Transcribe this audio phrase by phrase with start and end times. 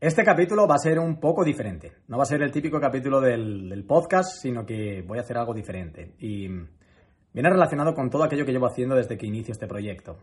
[0.00, 1.92] Este capítulo va a ser un poco diferente.
[2.08, 5.52] No va a ser el típico capítulo del, podcast, sino que voy a hacer algo
[5.52, 6.14] diferente.
[6.20, 10.16] Y viene relacionado con todo aquello que llevo haciendo desde que inicio este proyecto.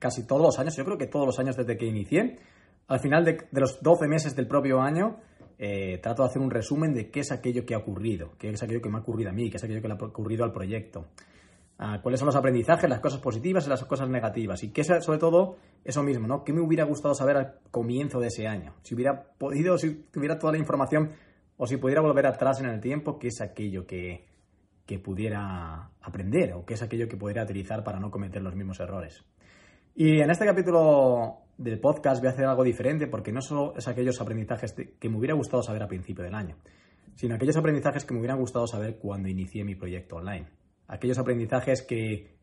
[0.00, 2.40] Casi todos los años, yo creo que todos los años desde que inicié,
[2.88, 5.20] al final de, de los 12 meses del propio año,
[5.60, 8.60] eh, trato de hacer un resumen de qué es aquello que ha ocurrido, qué es
[8.64, 10.50] aquello que me ha ocurrido a mí, qué es aquello que le ha ocurrido al
[10.50, 11.06] proyecto.
[11.76, 14.62] Ah, cuáles son los aprendizajes, las cosas positivas y las cosas negativas.
[14.62, 16.44] Y qué es, sobre todo, eso mismo, ¿no?
[16.44, 18.74] ¿Qué me hubiera gustado saber al comienzo de ese año?
[18.82, 21.10] Si hubiera podido, si tuviera toda la información,
[21.56, 24.24] o si pudiera volver atrás en el tiempo, qué es aquello que,
[24.86, 28.78] que pudiera aprender, o qué es aquello que pudiera utilizar para no cometer los mismos
[28.78, 29.24] errores.
[29.96, 33.88] Y en este capítulo del podcast voy a hacer algo diferente, porque no solo es
[33.88, 36.56] aquellos aprendizajes que me hubiera gustado saber a principio del año,
[37.16, 41.82] sino aquellos aprendizajes que me hubieran gustado saber cuando inicié mi proyecto online aquellos aprendizajes
[41.82, 42.34] que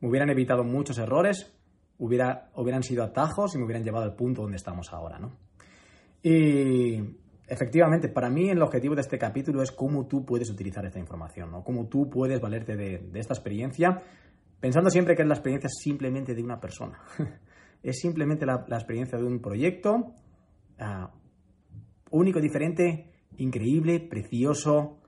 [0.00, 1.54] me hubieran evitado muchos errores,
[1.98, 5.36] hubiera, hubieran sido atajos y me hubieran llevado al punto donde estamos ahora, ¿no?
[6.22, 7.00] Y
[7.46, 11.50] efectivamente, para mí el objetivo de este capítulo es cómo tú puedes utilizar esta información,
[11.50, 11.62] ¿no?
[11.62, 14.02] Cómo tú puedes valerte de, esta experiencia,
[14.60, 17.00] pensando siempre que es la experiencia simplemente de una persona.
[17.82, 20.14] es simplemente la, experiencia de un proyecto
[20.78, 21.12] ah,
[22.10, 24.98] único, diferente, increíble, precioso,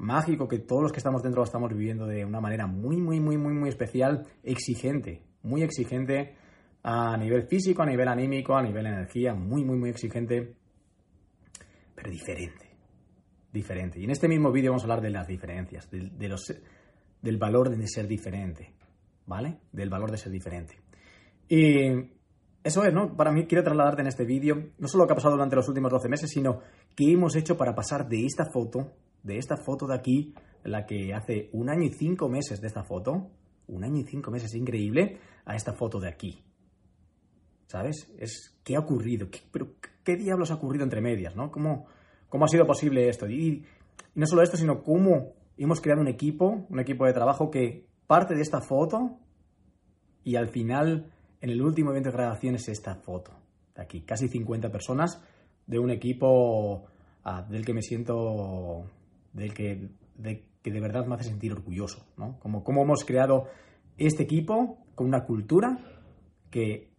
[0.00, 3.20] mágico que todos los que estamos dentro lo estamos viviendo de una manera muy, muy,
[3.20, 6.34] muy, muy, muy especial, exigente, muy exigente
[6.82, 10.54] a nivel físico, a nivel anímico, a nivel energía, muy, muy, muy exigente,
[11.94, 12.70] pero diferente,
[13.52, 14.00] diferente.
[14.00, 18.08] Y en este mismo vídeo vamos a hablar de las diferencias, del valor de ser
[18.08, 18.72] diferente,
[19.26, 19.58] ¿vale?
[19.70, 20.78] Del valor de ser diferente.
[21.46, 21.90] Y
[22.64, 23.14] eso es, ¿no?
[23.16, 25.68] Para mí quiero trasladarte en este vídeo no solo lo que ha pasado durante los
[25.68, 26.60] últimos 12 meses, sino
[26.96, 31.14] qué hemos hecho para pasar de esta foto de esta foto de aquí, la que
[31.14, 33.30] hace un año y cinco meses de esta foto,
[33.68, 36.42] un año y cinco meses, increíble, a esta foto de aquí.
[37.66, 38.12] ¿Sabes?
[38.18, 39.30] Es, ¿qué ha ocurrido?
[39.30, 41.36] ¿Qué, pero, ¿Qué diablos ha ocurrido entre medias?
[41.36, 41.50] ¿no?
[41.50, 41.86] ¿Cómo,
[42.28, 43.28] ¿Cómo ha sido posible esto?
[43.28, 43.64] Y,
[44.14, 48.34] no solo esto, sino cómo hemos creado un equipo, un equipo de trabajo que parte
[48.34, 49.18] de esta foto
[50.24, 53.32] y al final, en el último evento de grabación, es esta foto
[53.74, 54.02] de aquí.
[54.02, 55.22] Casi 50 personas
[55.66, 56.86] de un equipo
[57.24, 58.84] ah, del que me siento
[59.32, 62.38] del que de, que de verdad me hace sentir orgulloso, ¿no?
[62.38, 63.46] Como cómo hemos creado
[63.96, 65.78] este equipo con una cultura
[66.50, 66.90] que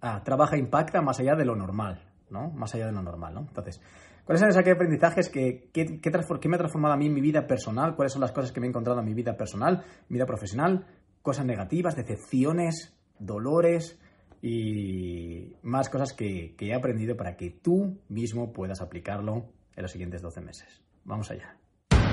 [0.00, 2.50] ah, trabaja e impacta más allá de lo normal, ¿no?
[2.50, 3.40] Más allá de lo normal, ¿no?
[3.40, 3.80] Entonces,
[4.24, 6.00] ¿cuáles son esos aprendizajes que, que,
[6.48, 7.94] me ha transformado a mí en mi vida personal?
[7.94, 10.86] ¿Cuáles son las cosas que me he encontrado en mi vida personal, mi vida profesional?
[11.22, 13.98] Cosas negativas, decepciones, dolores
[14.42, 19.90] y más cosas que, que he aprendido para que tú mismo puedas aplicarlo en los
[19.90, 20.83] siguientes 12 meses.
[21.04, 21.56] Vamos allá.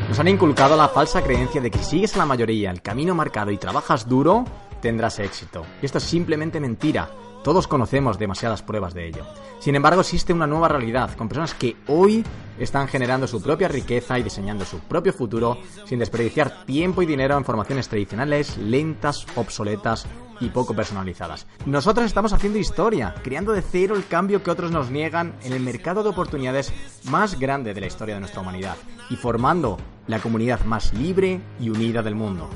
[0.09, 3.15] Nos han inculcado la falsa creencia de que si sigues a la mayoría el camino
[3.15, 4.43] marcado y trabajas duro,
[4.81, 5.65] tendrás éxito.
[5.81, 7.09] Y esto es simplemente mentira.
[7.43, 9.25] Todos conocemos demasiadas pruebas de ello.
[9.59, 12.23] Sin embargo, existe una nueva realidad, con personas que hoy
[12.59, 17.37] están generando su propia riqueza y diseñando su propio futuro sin desperdiciar tiempo y dinero
[17.37, 20.05] en formaciones tradicionales, lentas, obsoletas
[20.39, 21.47] y poco personalizadas.
[21.65, 25.61] Nosotros estamos haciendo historia, creando de cero el cambio que otros nos niegan en el
[25.61, 26.73] mercado de oportunidades
[27.05, 28.75] más grande de la historia de nuestra humanidad
[29.09, 29.77] y formando
[30.07, 32.49] la comunidad más libre y unida del mundo.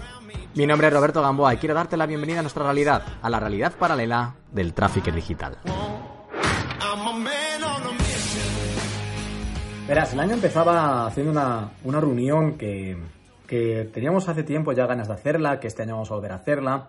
[0.56, 3.42] Mi nombre es Roberto Gamboa y quiero darte la bienvenida a nuestra realidad, a la
[3.42, 5.58] realidad paralela del tráfico digital.
[9.86, 12.96] Verás, el año empezaba haciendo una, una reunión que,
[13.46, 16.36] que, teníamos hace tiempo ya ganas de hacerla, que este año vamos a volver a
[16.36, 16.88] hacerla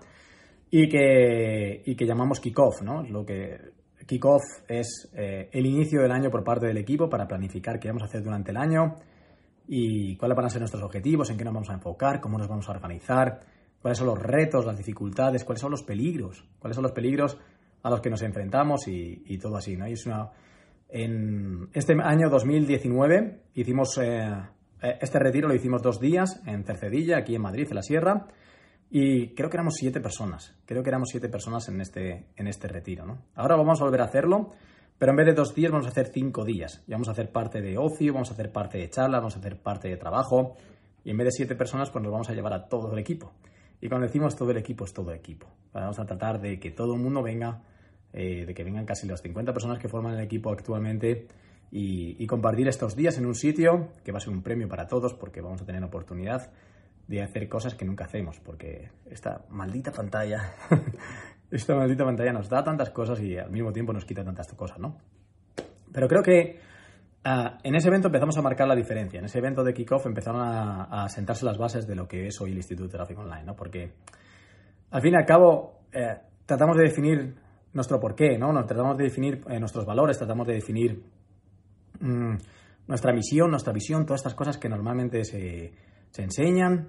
[0.70, 3.02] y que, y que llamamos kickoff, ¿no?
[3.02, 3.58] Lo que
[4.06, 8.04] kickoff es eh, el inicio del año por parte del equipo para planificar qué vamos
[8.04, 8.94] a hacer durante el año
[9.66, 12.46] y cuáles van a ser nuestros objetivos, en qué nos vamos a enfocar, cómo nos
[12.46, 13.40] vamos a organizar,
[13.86, 17.38] cuáles son los retos, las dificultades, cuáles son los peligros, cuáles son los peligros
[17.84, 19.86] a los que nos enfrentamos y, y todo así, ¿no?
[19.86, 20.32] Y es una,
[20.88, 24.26] en este año 2019 hicimos eh,
[24.82, 28.26] eh, este retiro, lo hicimos dos días en Tercedilla, aquí en Madrid, en la Sierra,
[28.90, 30.56] y creo que éramos siete personas.
[30.66, 33.06] Creo que éramos siete personas en este, en este retiro.
[33.06, 33.18] ¿no?
[33.36, 34.48] Ahora vamos a volver a hacerlo,
[34.98, 36.82] pero en vez de dos días vamos a hacer cinco días.
[36.88, 39.38] Y vamos a hacer parte de ocio, vamos a hacer parte de charlas, vamos a
[39.38, 40.56] hacer parte de trabajo.
[41.04, 43.32] Y en vez de siete personas, pues nos vamos a llevar a todo el equipo.
[43.80, 45.46] Y cuando decimos todo el equipo, es todo equipo.
[45.72, 47.62] Vamos a tratar de que todo el mundo venga,
[48.12, 51.28] eh, de que vengan casi las 50 personas que forman el equipo actualmente
[51.70, 55.14] y, compartir estos días en un sitio que va a ser un premio para todos
[55.14, 56.50] porque vamos a tener oportunidad
[57.06, 60.54] de hacer cosas que nunca hacemos, porque esta maldita pantalla,
[61.50, 64.78] esta maldita pantalla nos da tantas cosas y al mismo tiempo nos quita tantas cosas,
[64.78, 64.96] ¿no?
[65.92, 66.58] Pero creo que
[67.26, 69.18] ah, en ese evento empezamos a marcar la diferencia.
[69.18, 72.52] En ese evento de kickoff empezaron a, sentarse las bases de lo que es hoy
[72.52, 73.54] el Instituto de Tráfico Online, ¿no?
[73.54, 73.92] Porque
[74.90, 77.34] al fin y al cabo eh, tratamos de definir
[77.72, 78.52] nuestro porqué, ¿no?
[78.52, 81.02] Nos tratamos de definir eh, nuestros valores, tratamos de definir
[82.00, 82.34] mm,
[82.86, 85.72] nuestra misión, nuestra visión, todas estas cosas que normalmente se,
[86.10, 86.88] se enseñan,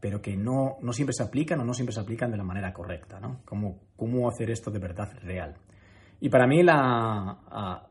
[0.00, 2.72] pero que no, no, siempre se aplican o no siempre se aplican de la manera
[2.72, 3.40] correcta, ¿no?
[3.44, 5.54] Cómo, cómo hacer esto de verdad real.
[6.20, 7.86] Y para mí la,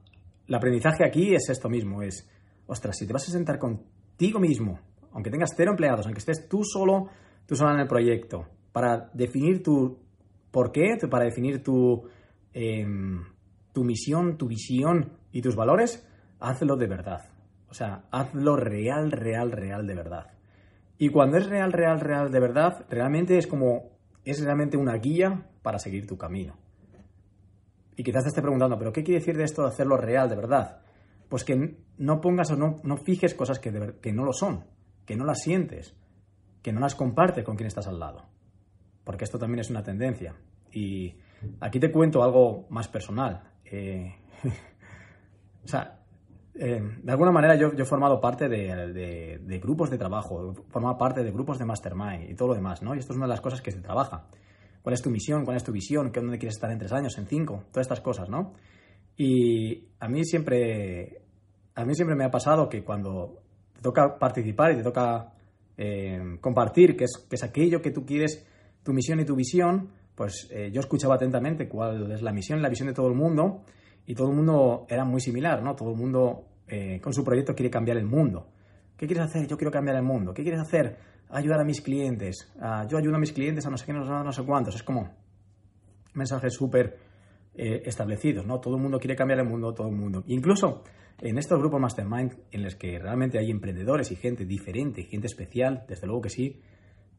[0.48, 2.30] el aprendizaje aquí es esto mismo, es,
[2.68, 4.80] ostras, si te vas a sentar contigo mismo,
[5.12, 7.10] aunque tengas cero empleados, aunque estés tú solo,
[7.46, 10.00] tú solo en el proyecto, para definir tu
[10.52, 12.08] por qué, para definir tu,
[12.54, 13.24] em,
[13.74, 16.08] tu misión, tu visión y tus valores,
[16.40, 17.22] hazlo de verdad.
[17.70, 20.28] O sea, hazlo real, real, real de verdad.
[21.00, 25.50] Y cuando es real, real, real de verdad, realmente es como, es realmente una guía
[25.64, 26.56] para seguir tu camino.
[27.96, 30.36] Y quizás te esté preguntando, ¿pero qué quiere decir de esto de hacerlo real, de
[30.36, 30.82] verdad?
[31.30, 34.66] Pues que no pongas o no, no fijes cosas que, que no lo son,
[35.06, 35.96] que no las sientes,
[36.62, 38.26] que no las compartes con quien estás al lado.
[39.04, 40.36] Porque esto también es una tendencia.
[40.72, 41.16] Y
[41.60, 43.44] aquí te cuento algo más personal.
[43.66, 44.16] Eh,
[45.64, 46.00] o sea,
[46.56, 50.98] eh, de alguna manera yo, he formado parte de, de, grupos de trabajo, he formado
[50.98, 52.94] parte de grupos de mastermind y todo lo demás, ¿no?
[52.96, 54.28] Y esto es una de las cosas que se trabaja.
[54.84, 55.46] ¿Cuál es tu misión?
[55.46, 56.12] ¿Cuál es tu visión?
[56.14, 57.64] ¿Dónde quieres estar en tres años, en cinco?
[57.72, 58.54] Todas estas cosas, ¿no?
[59.16, 61.22] Y a mí siempre,
[61.74, 63.42] a mí siempre me ha pasado que cuando
[63.74, 65.34] te toca participar y te toca
[65.78, 68.46] eh, compartir qué es, qué es aquello que tú quieres,
[68.84, 72.70] tu misión y tu visión, pues eh, yo escuchaba atentamente cuál es la misión la
[72.70, 73.64] visión de todo el mundo
[74.06, 75.76] y todo el mundo era muy similar, ¿no?
[75.76, 78.48] Todo el mundo eh, con su proyecto quiere cambiar el mundo.
[78.98, 79.48] ¿Qué quieres hacer?
[79.48, 80.34] Yo quiero cambiar el mundo.
[80.34, 80.98] ¿Qué quieres hacer?
[81.36, 82.48] Ayudar a mis clientes.
[82.88, 84.76] yo ayudo a mis clientes a no sé qué, no, sé cuántos.
[84.76, 85.10] Es como
[86.14, 86.98] mensajes súper
[87.56, 88.60] eh, establecidos, ¿no?
[88.60, 90.24] Todo el mundo quiere cambiar el mundo, todo el mundo.
[90.28, 90.84] Incluso
[91.20, 95.86] en estos grupos mastermind en los que realmente hay emprendedores y gente diferente, gente especial,
[95.88, 96.62] desde luego que sí,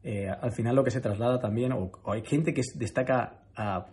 [0.01, 3.41] eh, al final lo que se traslada también, o, hay gente que destaca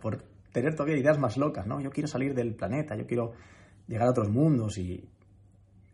[0.01, 0.23] por
[0.53, 1.81] tener todavía ideas más locas, ¿no?
[1.81, 3.33] Yo quiero salir del planeta, yo quiero
[3.87, 5.09] llegar a otros mundos y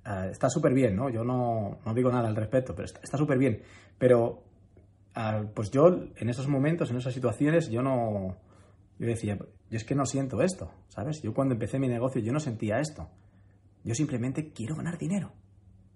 [0.09, 1.09] ah, está súper bien, ¿no?
[1.09, 3.61] Yo no, digo nada al respecto, pero está súper bien.
[3.97, 4.43] Pero,
[5.15, 8.37] ah, pues yo en esos momentos, en esas situaciones, yo no,
[8.97, 11.21] yo decía, yo es que no siento esto, ¿sabes?
[11.21, 13.09] Yo cuando empecé mi negocio, yo no sentía esto.
[13.83, 15.31] Yo simplemente quiero ganar dinero.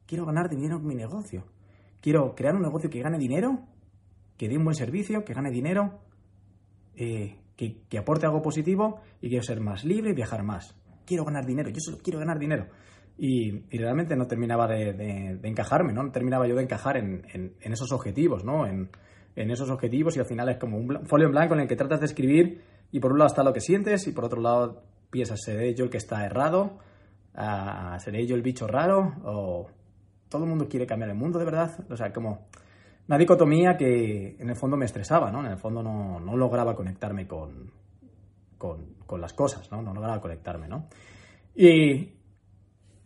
[0.06, 1.45] Quiero ganar dinero con mi negocio.
[2.01, 3.68] Quiero crear un negocio que gane dinero
[4.38, 6.00] que dé un buen servicio, que gane dinero,
[6.95, 10.75] eh, que, aporte algo positivo y quiero ser más libre y viajar más.
[11.06, 12.68] Quiero ganar dinero, yo solo quiero ganar dinero.
[13.18, 16.10] Y, realmente no terminaba de, encajarme, ¿no?
[16.12, 18.65] terminaba yo de encajar en, esos objetivos, ¿no?
[18.65, 18.89] En,
[19.36, 22.00] esos objetivos y al final es como un folio en blanco en el que tratas
[22.00, 22.62] de escribir
[22.92, 25.86] y por un lado está lo que sientes y por otro lado piensas, ¿seré yo
[25.86, 26.77] el que está errado?
[27.36, 29.15] Ah, ¿Seré yo el bicho raro?
[29.24, 29.68] ¿O
[30.30, 31.71] todo el mundo quiere cambiar el mundo de verdad?
[31.89, 32.48] O sea, como
[33.07, 35.42] una dicotomía que en el fondo me estresaba, ¿no?
[35.42, 37.71] En el fondo no, lograba conectarme con,
[38.57, 39.81] con, las cosas, ¿no?
[39.81, 40.88] No lograba conectarme, ¿no?
[41.56, 42.10] Y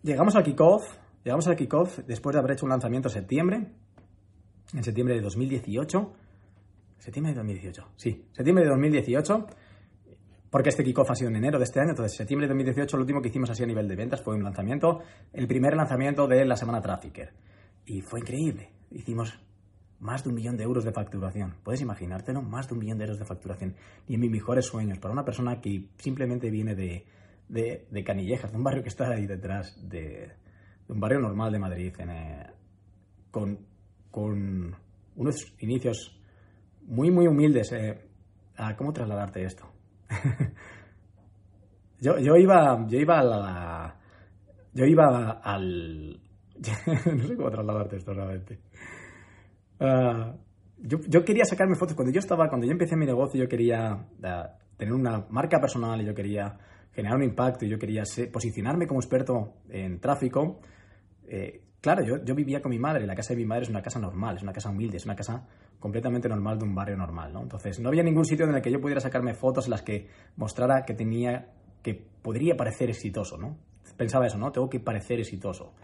[0.07, 0.83] llegamos al kickoff,
[1.23, 3.67] llegamos al kickoff después de haber hecho un lanzamiento en septiembre,
[4.73, 6.13] en septiembre de 2018,
[6.97, 9.47] septiembre de 2018, sí, septiembre de 2018,
[10.49, 13.03] porque este kickoff ha sido en enero de este año, entonces septiembre de 2018 lo
[13.03, 15.01] último que hicimos así a nivel de ventas fue un lanzamiento,
[15.33, 17.33] el primer lanzamiento de la semana Trafficker.
[17.85, 18.71] Y fue increíble.
[18.91, 19.39] Hicimos
[19.99, 21.55] más de un millón de euros de facturación.
[21.63, 22.41] ¿Puedes imaginártelo?
[22.41, 23.75] Más de un millón de euros de facturación.
[24.07, 27.05] Y en mis mejores sueños, para una persona que simplemente viene de,
[27.47, 30.31] de, Canillejas, de un barrio que está ahí detrás, de,
[30.87, 32.45] un barrio normal de Madrid, eh,
[33.31, 33.59] con,
[34.11, 34.75] con,
[35.15, 36.19] unos inicios
[36.83, 37.71] muy, muy humildes.
[37.71, 37.99] Eh,
[38.77, 39.65] ¿Cómo trasladarte esto?
[41.99, 43.95] yo, yo, iba, yo iba a la...
[44.73, 46.21] Yo iba al...
[47.15, 48.59] no sé cómo trasladarte esto realmente.
[49.79, 50.35] Ah,
[50.77, 51.95] yo, quería sacarme fotos.
[51.95, 56.01] Cuando yo estaba, cuando yo empecé mi negocio, yo quería ah, tener una marca personal
[56.01, 56.57] y yo quería
[56.97, 58.01] generar un impacto y yo quería
[58.33, 60.61] posicionarme como experto en tráfico.
[61.27, 63.05] Eh, claro, yo, yo, vivía con mi madre.
[63.05, 65.15] La casa de mi madre es una casa normal, es una casa humilde, es una
[65.15, 65.45] casa
[65.79, 67.31] completamente normal de un barrio normal.
[67.31, 67.43] ¿no?
[67.43, 70.07] Entonces, no había ningún sitio en el que yo pudiera sacarme fotos en las que
[70.37, 71.51] mostrara que tenía,
[71.83, 73.37] que podría parecer exitoso.
[73.37, 73.59] ¿no?
[73.95, 74.51] Pensaba eso, ¿no?
[74.51, 75.75] Tengo que parecer exitoso.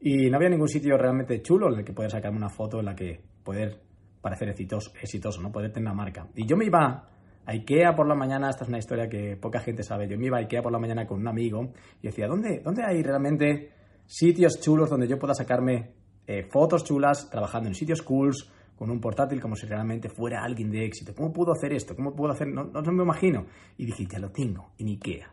[0.00, 2.86] Y no había ningún sitio realmente chulo en el que poder sacarme una foto en
[2.86, 3.82] la que poder
[4.22, 5.52] parecer exitoso, exitoso, ¿no?
[5.52, 6.26] Poder tener una marca.
[6.34, 7.06] Y yo me iba
[7.46, 10.26] a Ikea por la mañana, esta es una historia que poca gente sabe, yo me
[10.26, 11.72] iba a Ikea por la mañana con un amigo
[12.02, 13.70] y decía, ¿dónde, dónde hay realmente
[14.06, 15.92] sitios chulos donde yo pueda sacarme
[16.26, 20.70] eh, fotos chulas, trabajando en sitios cools, con un portátil como si realmente fuera alguien
[20.70, 21.14] de éxito.
[21.14, 21.94] ¿Cómo puedo hacer esto?
[21.94, 22.48] ¿Cómo puedo hacer?
[22.48, 23.46] No, no, me imagino.
[23.76, 25.32] Y dije, ya lo tengo, en Ikea.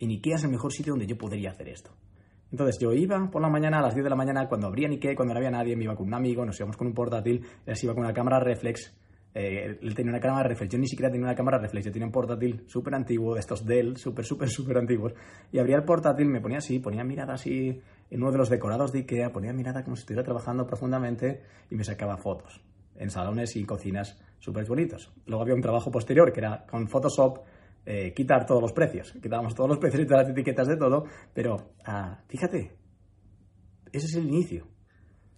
[0.00, 1.90] En Ikea es el mejor sitio donde yo podría hacer esto.
[2.50, 5.14] Entonces yo iba por la mañana, a las 10 de la mañana, cuando abría Ikea,
[5.14, 7.76] cuando no había nadie, me iba con un amigo, nos íbamos con un portátil, él
[7.76, 8.92] se iba con una cámara reflex,
[9.34, 12.06] eh, él tenía una cámara reflex, yo ni siquiera tenía una cámara reflex, yo tenía
[12.06, 15.12] un portátil súper antiguo, de estos Dell, súper, súper, súper antiguos,
[15.50, 18.92] y abría el portátil, me ponía así, ponía mirada así en uno de los decorados
[18.92, 22.60] de Ikea, ponía mirada como si estuviera trabajando profundamente y me sacaba fotos
[22.96, 25.12] en salones y cocinas súper bonitos.
[25.26, 27.38] Luego había un trabajo posterior que era con Photoshop
[27.86, 29.12] eh, quitar todos los precios.
[29.22, 32.76] Quitábamos todos los precios y todas las etiquetas de todo, pero ah, fíjate,
[33.92, 34.66] ese es el inicio.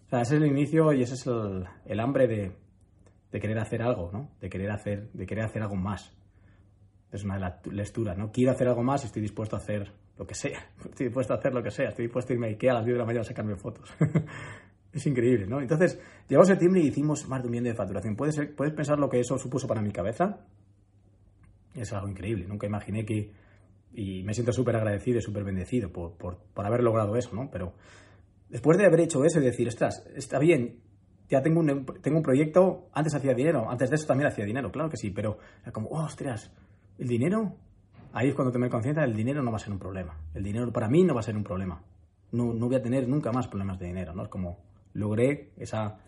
[0.07, 2.57] O sea, ese es el inicio y ese es el, hambre de,
[3.37, 4.31] de, querer hacer algo, ¿no?
[4.41, 6.13] De querer hacer, de querer hacer algo más.
[7.13, 8.33] Es una de las lecturas, ¿no?
[8.33, 10.71] Quiero hacer algo más y estoy dispuesto a hacer lo que sea.
[10.85, 11.91] Estoy dispuesto a hacer lo que sea.
[11.91, 13.89] Estoy dispuesto a irme a Ikea a las 10 de la mañana a sacarme fotos.
[14.93, 15.61] Es increíble, ¿no?
[15.61, 18.17] Entonces, llegó septiembre y hicimos más de un millón de facturación.
[18.17, 20.47] ¿Puedes, ¿Puedes pensar lo que eso supuso para mi cabeza?
[21.75, 22.47] Es algo increíble.
[22.49, 23.31] Nunca imaginé que...
[23.93, 27.51] Y me siento súper agradecido y súper bendecido por, por, por, haber logrado eso, ¿no?
[27.51, 27.75] Pero
[28.49, 30.81] después de haber hecho eso y decir, ostras, está bien,
[31.29, 34.71] ya tengo un, tengo un proyecto, antes hacía dinero, antes de eso también hacía dinero,
[34.71, 36.53] claro que sí, pero era como, oh, ostras,
[36.99, 37.55] ¿el dinero?
[38.13, 40.17] Ahí es cuando tomé conciencia, el dinero no va a ser un problema.
[40.35, 41.83] El dinero para mí no va a ser un problema.
[42.33, 44.23] No, no voy a tener nunca más problemas de dinero, ¿no?
[44.23, 44.59] Es como,
[44.95, 45.99] logré esa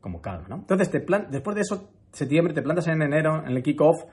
[0.00, 0.56] como calma, ¿no?
[0.56, 4.04] Entonces, te plan después de eso, septiembre, te plantas en enero, en el kickoff,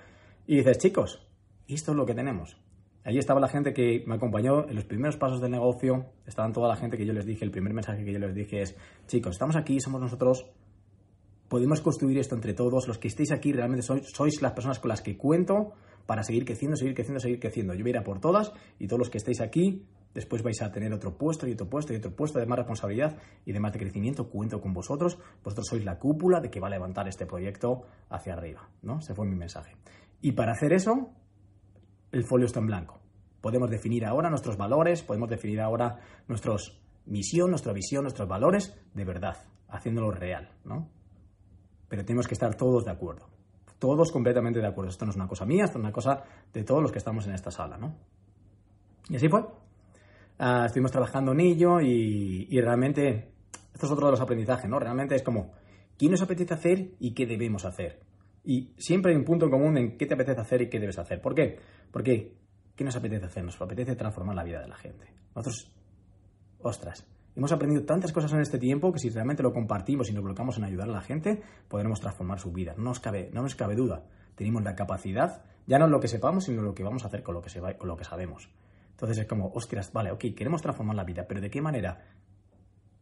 [0.48, 1.27] y dices, chicos,
[1.68, 2.58] esto es lo que tenemos.
[3.03, 6.67] Allí estaba la gente que me acompañó en los primeros pasos del negocio, estaban toda
[6.67, 8.75] la gente que yo les dije, el primer mensaje que yo les dije es,
[9.08, 10.46] chicos, estamos aquí, somos nosotros,
[11.48, 15.01] podemos construir esto entre todos, los que estéis aquí realmente sois, las personas con las
[15.01, 15.74] que cuento
[16.05, 17.74] para seguir creciendo, seguir creciendo, seguir creciendo.
[17.74, 20.62] Yo voy a ir a por todas y todos los que estéis aquí Después vais
[20.62, 23.60] a tener otro puesto y otro puesto y otro puesto de más responsabilidad y de
[23.60, 24.29] más de crecimiento.
[24.29, 25.17] Cuento con vosotros.
[25.43, 28.70] Vosotros sois la cúpula de que va a levantar este proyecto hacia arriba.
[28.81, 29.00] ¿no?
[29.00, 29.75] Ese fue mi mensaje.
[30.22, 31.12] Y para hacer eso,
[32.12, 33.00] el folio está en blanco.
[33.41, 36.53] Podemos definir ahora nuestros valores, podemos definir ahora nuestra
[37.06, 39.38] misión, nuestra visión, nuestros valores de verdad,
[39.68, 40.89] haciéndolo real, ¿no?
[41.88, 43.27] Pero tenemos que estar todos de acuerdo.
[43.80, 44.91] Todos completamente de acuerdo.
[44.91, 47.25] Esto no es una cosa mía, esto es una cosa de todos los que estamos
[47.25, 47.96] en esta sala, ¿no?
[49.10, 49.44] Y así fue.
[50.38, 53.34] Ah, estuvimos trabajando en ello y, realmente,
[53.74, 54.80] esto es otro de los aprendizajes, ¿no?
[54.80, 55.51] Realmente es como,
[55.98, 58.00] ¿qué nos apetece hacer y qué debemos hacer?
[58.44, 60.98] Y siempre hay un punto en común en qué te apetece hacer y qué debes
[60.98, 61.22] hacer.
[61.22, 61.60] ¿Por qué?
[61.92, 62.36] Porque,
[62.76, 63.44] ¿qué nos apetece hacer?
[63.44, 65.14] Nos apetece transformar la vida de la gente.
[65.36, 65.72] Nosotros,
[66.60, 70.24] ostras, hemos aprendido tantas cosas en este tiempo que si realmente lo compartimos y nos
[70.24, 72.74] volcamos en ayudar a la gente, podremos transformar su vida.
[72.78, 74.06] No nos cabe, no nos cabe duda.
[74.36, 77.36] Tenemos la capacidad, ya no lo que sepamos, sino lo que vamos a hacer con
[77.36, 78.50] lo que, se con lo que sabemos.
[78.92, 82.06] Entonces es como, ostras, vale, ok, queremos transformar la vida, pero ¿de qué manera?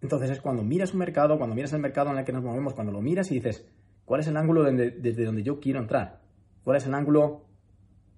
[0.01, 2.73] Entonces es cuando miras un mercado, cuando miras el mercado en el que nos movemos,
[2.73, 3.65] cuando lo miras y dices,
[4.09, 6.19] ¿cuál es el ángulo desde donde yo quiero entrar?
[6.63, 7.45] ¿Cuál es el ángulo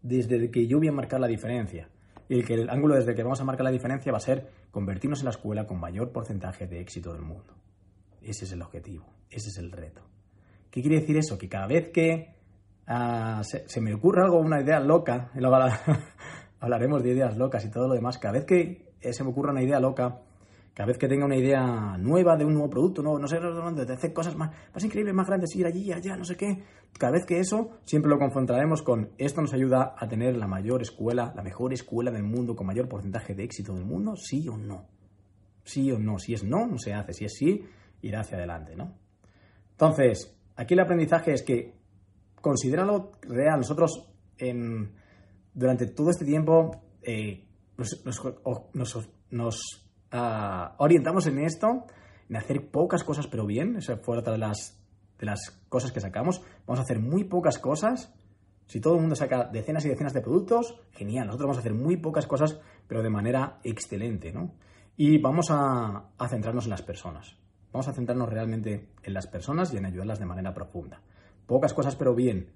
[0.01, 1.89] desde el que yo voy a marcar la diferencia?
[2.29, 4.21] Y el, que el ángulo desde el que vamos a marcar la diferencia va a
[4.21, 7.57] ser convertirnos en la escuela con mayor porcentaje de éxito del mundo.
[8.21, 10.01] Ese es el objetivo, ese es el reto.
[10.69, 11.37] ¿Qué quiere decir eso?
[11.37, 12.35] Que cada vez que
[12.87, 15.57] ah, se, me ocurre algo, una idea loca, y luego
[16.61, 18.17] hablaremos de ideas locas y todo lo demás.
[18.17, 20.21] Cada vez que eh, se me ocurra una idea loca,
[20.73, 23.93] cada vez que tenga una idea nueva de un nuevo producto, no, no sé, de
[23.93, 26.63] hacer cosas más, más increíbles, más grandes, ir allí, allá, no sé qué,
[26.97, 30.81] cada vez que eso, siempre lo confrontaremos con esto nos ayuda a tener la mayor
[30.81, 34.57] escuela, la mejor escuela del mundo, con mayor porcentaje de éxito del mundo, sí o
[34.57, 34.87] no.
[35.63, 36.17] Sí o no.
[36.19, 37.13] Si es no, no se hace.
[37.13, 37.63] Si es sí,
[38.01, 38.97] irá hacia adelante, ¿no?
[39.71, 41.75] Entonces, aquí el aprendizaje es que
[42.41, 43.57] considéralo real.
[43.57, 44.11] Nosotros
[45.53, 47.47] durante todo este tiempo eh,
[48.81, 49.11] nos,
[50.11, 51.85] ah, orientamos en esto,
[52.29, 54.79] en hacer pocas cosas pero bien, esa fue otra de las,
[55.19, 58.13] de las cosas que sacamos, vamos a hacer muy pocas cosas,
[58.65, 61.73] si todo el mundo saca decenas y decenas de productos, genial, nosotros vamos a hacer
[61.73, 64.53] muy pocas cosas pero de manera excelente, ¿no?
[64.97, 67.37] Y vamos a centrarnos en las personas,
[67.71, 71.01] vamos a centrarnos realmente en las personas y en ayudarlas de manera profunda.
[71.47, 72.51] Pocas cosas pero bien,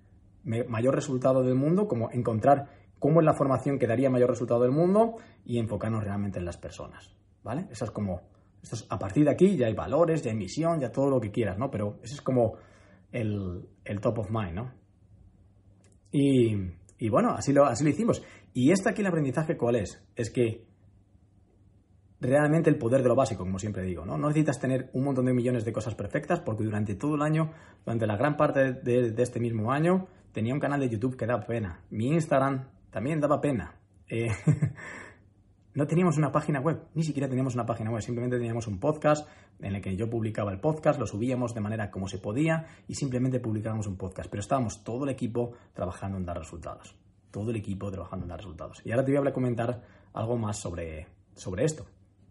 [0.46, 2.70] mayor resultado del mundo, como encontrar
[3.00, 6.58] cómo es la formación que daría mayor resultado del mundo y enfocarnos realmente en las
[6.58, 7.68] personas, ¿vale?
[7.70, 8.22] Eso es como,
[8.62, 11.32] esto a partir de aquí ya hay valores, ya hay misión, ya todo lo que
[11.32, 11.70] quieras, ¿no?
[11.70, 12.56] Pero ese es como
[13.12, 13.70] el,
[14.02, 14.74] top of mind, ¿no?
[16.12, 18.24] Y, bueno, así lo, así lo hicimos.
[18.54, 20.04] Y este aquí el aprendizaje, ¿cuál es?
[20.16, 20.66] Es que
[22.20, 24.18] realmente el poder de lo básico, como siempre digo, ¿no?
[24.18, 27.52] No necesitas tener un montón de millones de cosas perfectas porque durante todo el año,
[27.86, 31.28] durante la gran parte de, de este mismo año, tenía un canal de YouTube que
[31.28, 31.82] da pena.
[31.92, 33.76] Mi Instagram también daba pena.
[34.08, 34.30] Eh,
[35.76, 39.28] no teníamos una página web, ni siquiera teníamos una página web, simplemente teníamos un podcast
[39.60, 42.96] en el que yo publicaba el podcast, lo subíamos de manera como se podía y
[42.96, 46.96] simplemente publicábamos un podcast, pero estábamos todo el equipo trabajando en dar resultados,
[47.30, 48.82] todo el equipo trabajando en dar resultados.
[48.86, 49.82] Y ahora te voy a comentar
[50.14, 51.86] algo más sobre, sobre esto,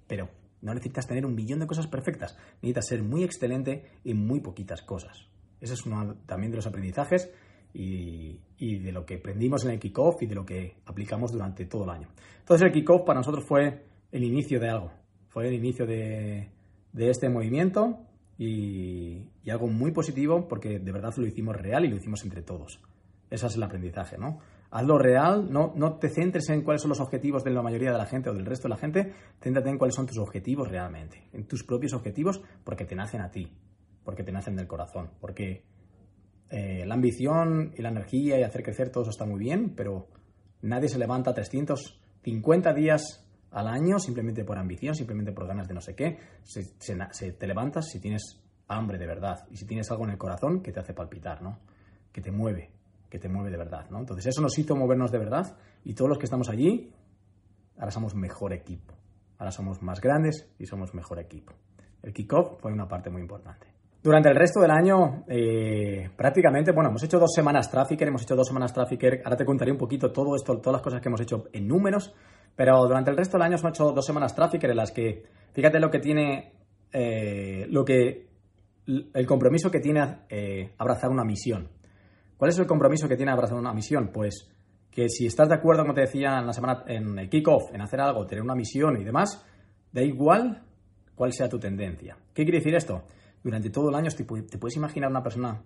[0.07, 0.31] pero
[0.63, 4.81] no necesitas tener un millón de cosas perfectas, necesitas ser muy excelente en muy poquitas
[4.81, 5.29] cosas.
[5.61, 7.31] Ese es uno también de los aprendizajes
[7.75, 11.85] y, de lo que aprendimos en el kickoff y de lo que aplicamos durante todo
[11.85, 12.09] el año.
[12.39, 14.93] Entonces el kickoff para nosotros fue el inicio de algo,
[15.29, 16.51] fue el inicio de,
[16.97, 17.99] este movimiento
[18.39, 22.81] y, algo muy positivo porque de verdad lo hicimos real y lo hicimos entre todos.
[23.31, 24.39] Ese es el aprendizaje, ¿no?
[24.71, 27.99] Hazlo real, no, no te centres en cuáles son los objetivos de la mayoría de
[27.99, 31.29] la gente o del resto de la gente, céntrate en cuáles son tus objetivos realmente,
[31.33, 33.53] en tus propios objetivos porque te nacen a ti,
[34.05, 35.65] porque te nacen del corazón, porque
[36.57, 40.07] eh, la ambición y la energía y hacer crecer todo eso está muy bien, pero
[40.63, 45.81] nadie se levanta 350 días al año simplemente por ambición, simplemente por ganas de no
[45.81, 46.17] sé qué.
[46.45, 50.63] Se, te levantas si tienes hambre de verdad y si tienes algo en el corazón
[50.63, 51.59] que te hace palpitar, ¿no?
[52.13, 52.71] Que te mueve,
[53.11, 53.99] que te mueve de verdad, ¿no?
[53.99, 56.95] Entonces eso nos hizo movernos de verdad y todos los que estamos allí
[57.79, 58.95] ahora somos mejor equipo.
[59.39, 61.53] Ahora somos más grandes y somos mejor equipo.
[62.01, 63.74] El kickoff fue una parte muy importante.
[64.05, 68.37] Durante el resto del año, eh, prácticamente, bueno, hemos hecho dos semanas Trafficker, hemos hecho
[68.37, 71.23] dos semanas Trafficker, ahora te contaré un poquito todo esto, todas las cosas que hemos
[71.23, 72.13] hecho en números,
[72.55, 75.23] pero durante el resto del año hemos hecho dos semanas Trafficker en las que,
[75.55, 76.53] fíjate lo que tiene,
[76.93, 78.29] eh, lo que,
[78.87, 81.71] el compromiso que tiene eh, abrazar una misión.
[82.37, 84.11] ¿Cuál es el compromiso que tiene abrazar una misión?
[84.13, 84.51] Pues
[84.91, 87.81] que si estás de acuerdo, como te decía en la semana, en el kickoff, en
[87.81, 89.43] hacer algo, tener una misión y demás,
[89.91, 90.63] da igual
[91.15, 92.19] cuál sea tu tendencia.
[92.35, 93.05] ¿Qué quiere decir esto?
[93.45, 95.63] Durante todo el año te, puedes imaginar una persona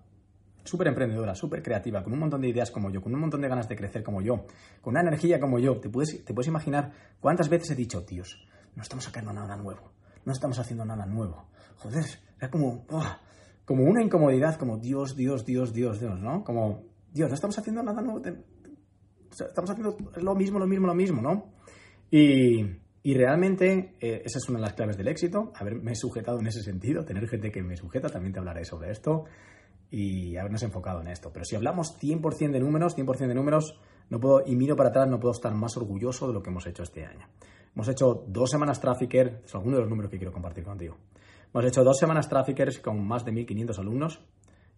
[0.64, 3.48] súper emprendedora, súper creativa, con un montón de ideas como yo, con un montón de
[3.48, 4.44] ganas de crecer como yo,
[4.82, 5.78] con una energía como yo.
[5.80, 8.44] Te puedes, te puedes imaginar cuántas veces he dicho, tíos,
[8.74, 9.92] no estamos sacando nada nuevo,
[10.24, 11.46] no estamos haciendo nada nuevo.
[11.76, 12.04] Joder,
[12.36, 12.84] era como,
[13.64, 16.42] como una incomodidad, como Dios, Dios, Dios, Dios, Dios, ¿no?
[16.42, 18.20] Como, Dios, no estamos haciendo nada nuevo,
[19.30, 21.52] estamos haciendo lo mismo, lo mismo, lo mismo, ¿no?
[22.10, 22.64] Y,
[23.02, 26.62] y realmente eh, esa es una de las claves del éxito, haberme sujetado en ese
[26.62, 29.24] sentido, tener gente que me sujeta, también te hablaré sobre esto,
[29.90, 31.30] y habernos enfocado en esto.
[31.32, 33.78] Pero si hablamos 100% de números, 100% de números,
[34.10, 36.66] no puedo, y miro para atrás, no puedo estar más orgulloso de lo que hemos
[36.66, 37.26] hecho este año.
[37.74, 40.96] Hemos hecho dos semanas Trafficker, es alguno de los números que quiero compartir contigo.
[41.52, 44.20] Hemos hecho dos semanas Traffickers con más de 1.500 alumnos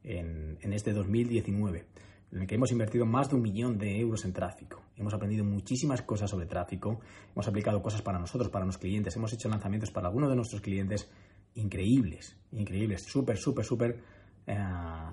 [0.05, 1.87] en, en este 2019
[2.33, 4.83] en el que hemos invertido más de un millón de euros en tráfico.
[4.97, 7.01] Hemos aprendido muchísimas cosas sobre tráfico,
[7.33, 10.61] hemos aplicado cosas para nosotros, para nuestros clientes, hemos hecho lanzamientos para algunos de nuestros
[10.61, 11.11] clientes
[11.55, 14.01] increíbles, increíbles, súper, súper, súper
[14.47, 14.57] eh,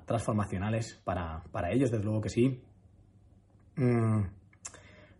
[0.05, 2.61] transformacionales para, ellos, desde luego que sí.
[3.75, 4.21] Mm,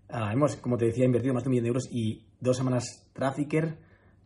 [0.09, 3.09] ah, hemos, como te decía, invertido más de un millón de euros y dos semanas
[3.13, 3.77] Trafficker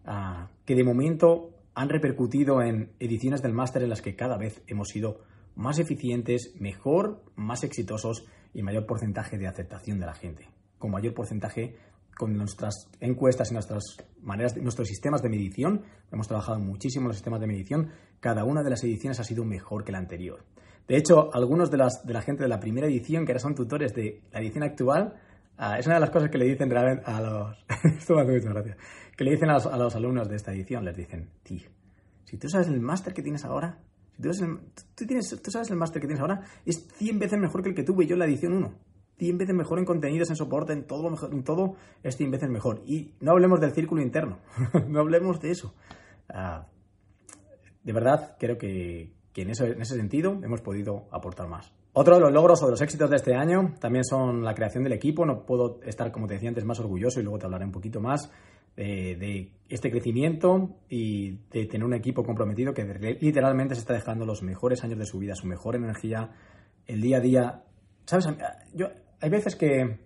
[0.06, 4.62] ah, que de momento han repercutido en ediciones del máster en las que cada vez
[4.68, 5.22] hemos sido
[5.56, 10.48] más eficientes, mejor, más exitosos y mayor porcentaje de aceptación de la gente.
[10.78, 11.76] Con mayor porcentaje
[12.18, 13.84] con nuestras encuestas y nuestras
[14.22, 18.64] maneras, nuestros sistemas de medición, hemos trabajado muchísimo en los sistemas de medición, cada una
[18.64, 20.44] de las ediciones ha sido mejor que la anterior.
[20.88, 23.56] De hecho, algunos de, las, de la gente de la primera edición, que ahora son
[23.56, 25.16] tutores de la edición actual,
[25.58, 27.58] ah, es una de las cosas que le dicen a los...
[27.84, 28.16] esto.
[29.18, 31.70] Que le dicen a los, a los alumnos de esta edición, les dicen, tío,
[32.26, 33.80] si tú sabes el máster que tienes ahora,
[34.20, 37.76] tú, tienes, tú sabes el máster que tienes ahora, es 100 veces mejor que el
[37.76, 38.72] que tuve yo en la edición 1.
[39.18, 42.82] 100 veces mejor en contenidos, en soporte, en todo, en todo es 100 veces mejor.
[42.86, 44.40] Y no hablemos del círculo interno,
[44.88, 45.76] no hablemos de eso.
[46.28, 46.66] Ah,
[47.84, 51.72] de verdad, creo que, en, eso, en ese sentido hemos podido aportar más.
[51.94, 54.84] Otro de los logros o de los éxitos de este año también son la creación
[54.84, 55.26] del equipo.
[55.26, 58.00] No puedo estar, como te decía antes, más orgulloso y luego te hablaré un poquito
[58.00, 58.32] más
[58.76, 62.84] de, este crecimiento y de tener un equipo comprometido que
[63.22, 66.32] literalmente se está dejando los mejores años de su vida, su mejor energía,
[66.88, 67.64] el día a día.
[68.06, 68.28] ¿Sabes?
[68.74, 68.88] Yo,
[69.20, 70.00] hay veces que.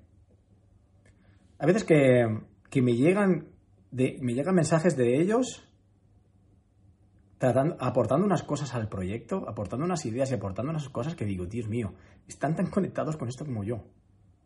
[1.58, 2.26] Hay veces que,
[2.70, 3.48] que me llegan.
[3.92, 5.66] Me llegan mensajes de ellos
[7.38, 11.46] tratando, aportando unas cosas al proyecto, aportando unas ideas y aportando unas cosas que digo,
[11.46, 11.94] Dios mío,
[12.28, 13.86] están tan conectados con esto como yo.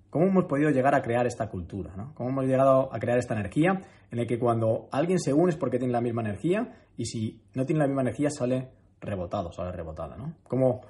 [0.10, 1.96] ¿Cómo hemos podido llegar a crear esta cultura?
[1.96, 2.14] ¿no?
[2.16, 5.58] ¿Cómo hemos llegado a crear esta energía en la que cuando alguien se une es
[5.58, 8.70] porque tiene la misma energía y si no tiene la misma energía sale
[9.02, 10.18] rebotado, sale rebotada?
[10.18, 10.34] ¿no?
[10.44, 10.82] ¿Cómo,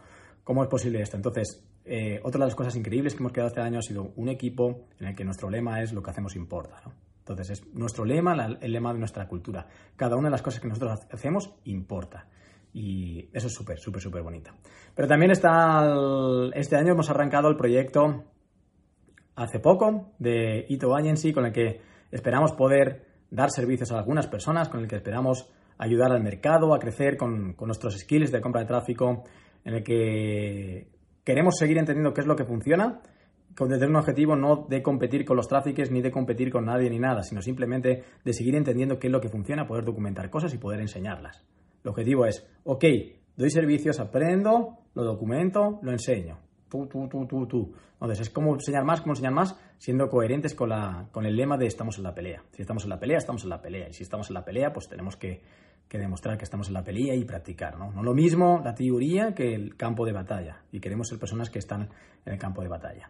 [0.44, 1.18] ¿Cómo es posible esto?
[1.18, 4.30] Entonces, eh, otra de las cosas increíbles que hemos creado este año ha sido un
[4.30, 6.82] equipo en el que nuestro lema es lo que hacemos importa.
[6.86, 6.94] ¿no?
[7.20, 9.68] Entonces, es nuestro lema, el lema de nuestra cultura.
[9.96, 12.28] Cada una de las cosas que nosotros hacemos importa.
[12.74, 14.52] Y eso es súper, súper, súper bonito.
[14.96, 15.94] Pero también está,
[16.54, 18.24] este año hemos arrancado el proyecto
[19.40, 24.68] hace poco de Ito Agency, con el que esperamos poder dar servicios a algunas personas,
[24.68, 28.62] con el que esperamos ayudar al mercado a crecer con, con nuestros skills de compra
[28.62, 29.24] de tráfico,
[29.64, 30.90] en el que
[31.24, 33.02] queremos seguir entendiendo qué es lo que funciona,
[33.58, 36.90] con tener un objetivo no de competir con los tráficos ni de competir con nadie
[36.90, 40.54] ni nada, sino simplemente de seguir entendiendo qué es lo que funciona, poder documentar cosas
[40.54, 41.46] y poder enseñarlas.
[41.84, 42.84] El objetivo es, ok,
[43.38, 46.49] doy servicios, aprendo, lo documento, lo enseño.
[46.70, 47.74] Tú, tú, tú, tú, tú.
[47.94, 51.58] Entonces, es como enseñar más, como enseñar más, siendo coherentes con, la, con el lema
[51.58, 52.44] de estamos en la pelea.
[52.52, 53.90] Si estamos en la pelea, estamos en la pelea.
[53.90, 55.42] Y si estamos en la pelea, pues tenemos que,
[55.88, 57.78] que demostrar que estamos en la pelea y practicar.
[57.78, 57.92] ¿no?
[57.92, 60.62] no lo mismo la teoría que el campo de batalla.
[60.72, 61.90] Y queremos ser personas que están
[62.26, 63.10] en el campo de batalla.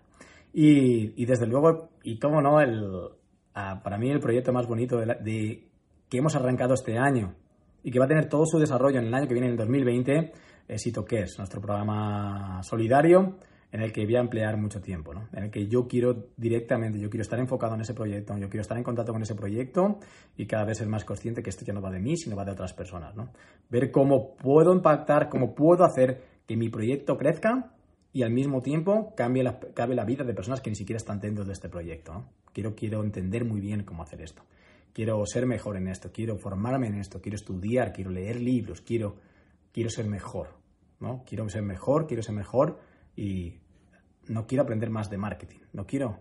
[0.53, 3.09] Y, y desde luego, y cómo no, el,
[3.53, 5.67] ah, para mí el proyecto más bonito de, de,
[6.09, 7.35] que hemos arrancado este año
[7.83, 9.57] y que va a tener todo su desarrollo en el año que viene, en el
[9.57, 10.31] 2020,
[10.69, 13.37] es ITOCARES, nuestro programa solidario
[13.71, 15.27] en el que voy a emplear mucho tiempo, ¿no?
[15.33, 18.61] en el que yo quiero directamente, yo quiero estar enfocado en ese proyecto, yo quiero
[18.61, 19.99] estar en contacto con ese proyecto
[20.37, 22.45] y cada vez ser más consciente que esto ya no va de mí, sino va
[22.45, 23.15] de otras personas.
[23.15, 23.31] ¿no?
[23.69, 27.71] Ver cómo puedo impactar, cómo puedo hacer que mi proyecto crezca
[28.11, 31.53] y al mismo tiempo cambie la, vida de personas que ni siquiera están dentro de
[31.53, 32.25] este proyecto.
[32.53, 34.41] Quiero, quiero entender muy bien cómo hacer esto.
[34.93, 39.17] Quiero ser mejor en esto, quiero formarme en esto, quiero estudiar, quiero leer libros, quiero,
[39.71, 40.58] quiero ser mejor.
[40.99, 41.23] ¿No?
[41.25, 42.79] Quiero ser mejor, quiero ser mejor
[43.15, 43.59] y
[44.27, 46.19] no quiero aprender más de marketing, no quiero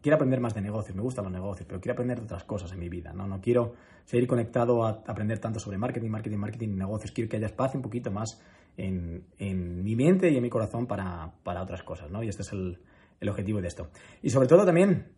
[0.00, 2.70] quiero aprender más de negocios, me gustan los negocios, pero quiero aprender de otras cosas
[2.72, 6.68] en mi vida, no no quiero seguir conectado a aprender tanto sobre marketing, marketing, marketing
[6.68, 8.40] y negocios, quiero que haya espacio un poquito más
[8.76, 12.22] en, en mi mente y en mi corazón para, para otras cosas, ¿no?
[12.22, 12.80] Y este es el,
[13.20, 13.88] el objetivo de esto.
[14.20, 15.14] Y sobre todo también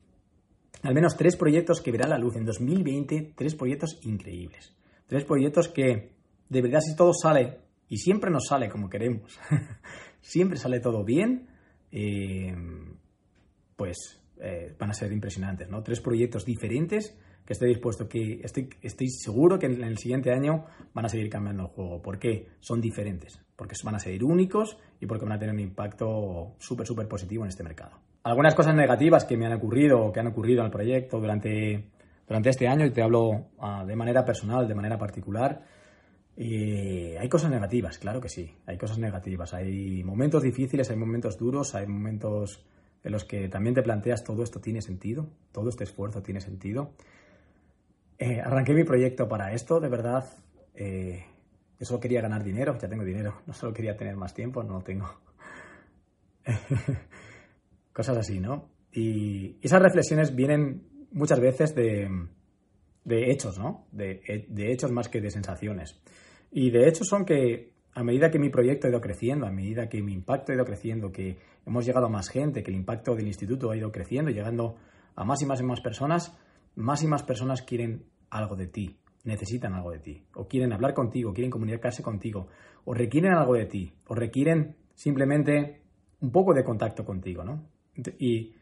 [0.82, 4.74] al menos tres proyectos que verán la luz en 2020, tres proyectos increíbles.
[5.06, 6.12] Tres proyectos que,
[6.48, 9.38] de verdad, si todo sale, y siempre nos sale como queremos,
[10.20, 11.48] siempre sale todo bien,
[11.90, 12.54] eh,
[13.76, 15.82] pues eh, van a ser impresionantes, ¿no?
[15.82, 20.64] Tres proyectos diferentes que estoy dispuesto, que estoy, estoy seguro que en el siguiente año
[20.92, 22.02] van a seguir cambiando el juego.
[22.02, 22.48] ¿Por qué?
[22.58, 26.86] Son diferentes, porque van a ser únicos y porque van a tener un impacto súper,
[26.86, 28.00] súper positivo en este mercado.
[28.24, 31.90] Algunas cosas negativas que me han ocurrido o que han ocurrido el proyecto durante,
[32.26, 35.62] durante este año, y te hablo uh, de manera personal, de manera particular,
[36.36, 41.38] eh, hay cosas negativas, claro que sí, hay cosas negativas, hay momentos difíciles, hay momentos
[41.38, 42.66] duros, hay momentos
[43.02, 46.92] en los que también te planteas todo esto tiene sentido, todo este esfuerzo tiene sentido.
[48.18, 50.24] Eh, arranqué mi proyecto para esto, de verdad.
[50.74, 51.24] Eh,
[51.78, 54.74] yo solo quería ganar dinero, ya tengo dinero, no solo quería tener más tiempo, no
[54.74, 55.08] lo tengo.
[57.92, 58.68] Cosas así, ¿no?
[58.92, 62.10] Y esas reflexiones vienen muchas veces de,
[63.04, 63.86] de hechos, ¿no?
[63.92, 65.98] De, de hechos más que de sensaciones.
[66.56, 69.90] Y de hecho son que a medida que mi proyecto ha ido creciendo, a medida
[69.90, 73.14] que mi impacto ha ido creciendo, que hemos llegado a más gente, que el impacto
[73.14, 74.76] del instituto ha ido creciendo, llegando
[75.14, 76.34] a más y más y más personas,
[76.74, 80.94] más y más personas quieren algo de ti, necesitan algo de ti, o quieren hablar
[80.94, 82.48] contigo, quieren comunicarse contigo,
[82.86, 85.82] o requieren algo de ti, o requieren simplemente
[86.22, 87.66] un poco de contacto contigo, ¿no?
[88.18, 88.54] Y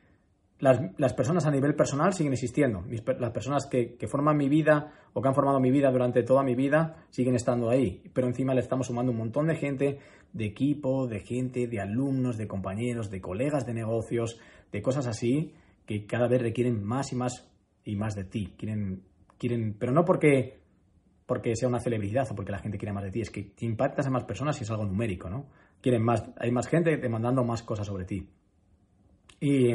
[0.65, 2.85] las, personas a nivel personal siguen existiendo.
[3.19, 6.55] Las personas que, forman mi vida o que han formado mi vida durante toda mi
[6.55, 8.03] vida siguen estando ahí.
[8.15, 9.99] Pero encima le estamos sumando un montón de gente,
[10.33, 14.41] de equipo, de gente, de alumnos, de compañeros, de colegas de negocios,
[14.73, 15.53] de cosas así,
[15.85, 17.47] que cada vez requieren más y más
[17.85, 18.55] y más de ti.
[18.57, 19.03] Quieren,
[19.37, 20.61] quieren, pero no porque,
[21.27, 24.07] porque sea una celebridad o porque la gente quiere más de ti, es que impactas
[24.07, 25.47] a más personas y es algo numérico, ¿no?
[25.83, 28.27] Quieren más, hay más gente demandando más cosas sobre ti.
[29.41, 29.75] Y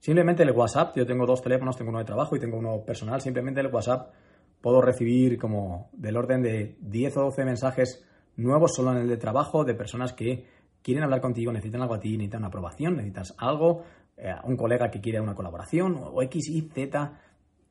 [0.00, 3.20] Simplemente el WhatsApp, yo tengo dos teléfonos, tengo uno de trabajo y tengo uno personal,
[3.20, 4.12] simplemente el WhatsApp
[4.60, 8.04] puedo recibir como del orden de 10 o 12 mensajes
[8.36, 10.46] nuevos solo en el de trabajo de personas que
[10.82, 13.82] quieren hablar contigo, necesitan algo a ti, necesitan una aprobación, necesitas algo,
[14.16, 17.20] eh, un colega que quiere una colaboración o X, Y, Z,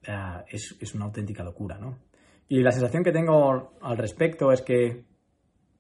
[0.04, 0.14] eh,
[0.50, 1.98] es, es, una auténtica locura, ¿no?
[2.50, 5.04] Y la sensación que tengo al respecto es que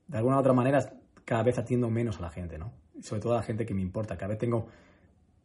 [0.07, 0.79] de alguna u otra manera
[1.23, 2.73] cada vez atiendo menos a la gente, ¿no?
[3.01, 4.67] Sobre todo a la gente que me importa, cada vez tengo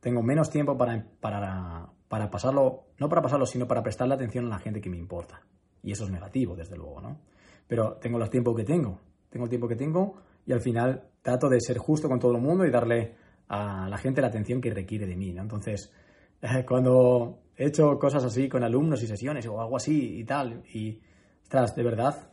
[0.02, 4.48] tengo menos tiempo para, para, para pasarlo, no para pasarlo, sino para prestarle atención a
[4.48, 5.42] la gente que me importa.
[5.80, 7.20] Y eso es negativo, desde luego, ¿no?
[7.68, 8.98] Pero tengo los tiempos que tengo,
[9.30, 12.42] tengo el tiempo que tengo y al final trato de ser justo con todo el
[12.42, 13.14] mundo y darle
[13.46, 15.42] a la gente la atención que requiere de mí, ¿no?
[15.42, 15.92] Entonces,
[16.66, 21.00] cuando he hecho cosas así con alumnos y sesiones o algo así y tal, y,
[21.44, 22.28] ostras, de verdad,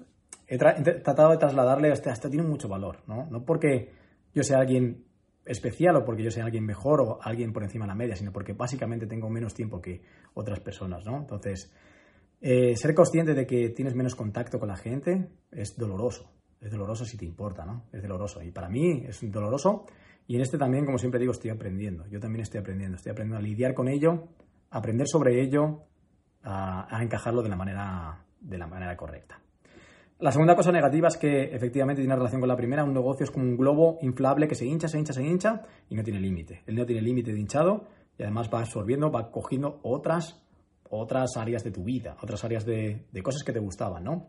[0.48, 0.58] he, he
[1.02, 3.28] tratado de trasladarle, hasta, hasta tiene mucho valor, ¿no?
[3.30, 3.94] No porque
[4.34, 5.06] yo sea alguien
[5.50, 8.32] especial o porque yo sea alguien mejor o alguien por encima de la media, sino
[8.32, 10.02] porque básicamente tengo menos tiempo que
[10.36, 11.18] otras personas, ¿no?
[11.18, 11.72] Entonces,
[12.40, 16.32] eh, ser consciente de que tienes menos contacto con la gente es doloroso.
[16.62, 17.86] Es doloroso si te importa, ¿no?
[17.92, 18.44] Es doloroso.
[18.44, 19.86] Y para mí es doloroso.
[20.28, 22.06] Y en este también, como siempre digo, estoy aprendiendo.
[22.08, 22.98] Yo también estoy aprendiendo.
[22.98, 24.28] Estoy aprendiendo a lidiar con ello,
[24.70, 25.86] aprender sobre ello
[26.44, 29.42] a, a encajarlo de la, manera, de la manera correcta.
[30.20, 32.84] La segunda cosa negativa es que efectivamente tiene relación con la primera.
[32.84, 35.96] Un negocio es como un globo inflable que se hincha, se hincha, se hincha y
[35.96, 36.62] no tiene límite.
[36.68, 40.44] Él no tiene límite de hinchado y además va absorbiendo, va cogiendo otras,
[40.90, 44.28] otras áreas de tu vida, otras áreas de, cosas que te gustaban, ¿no?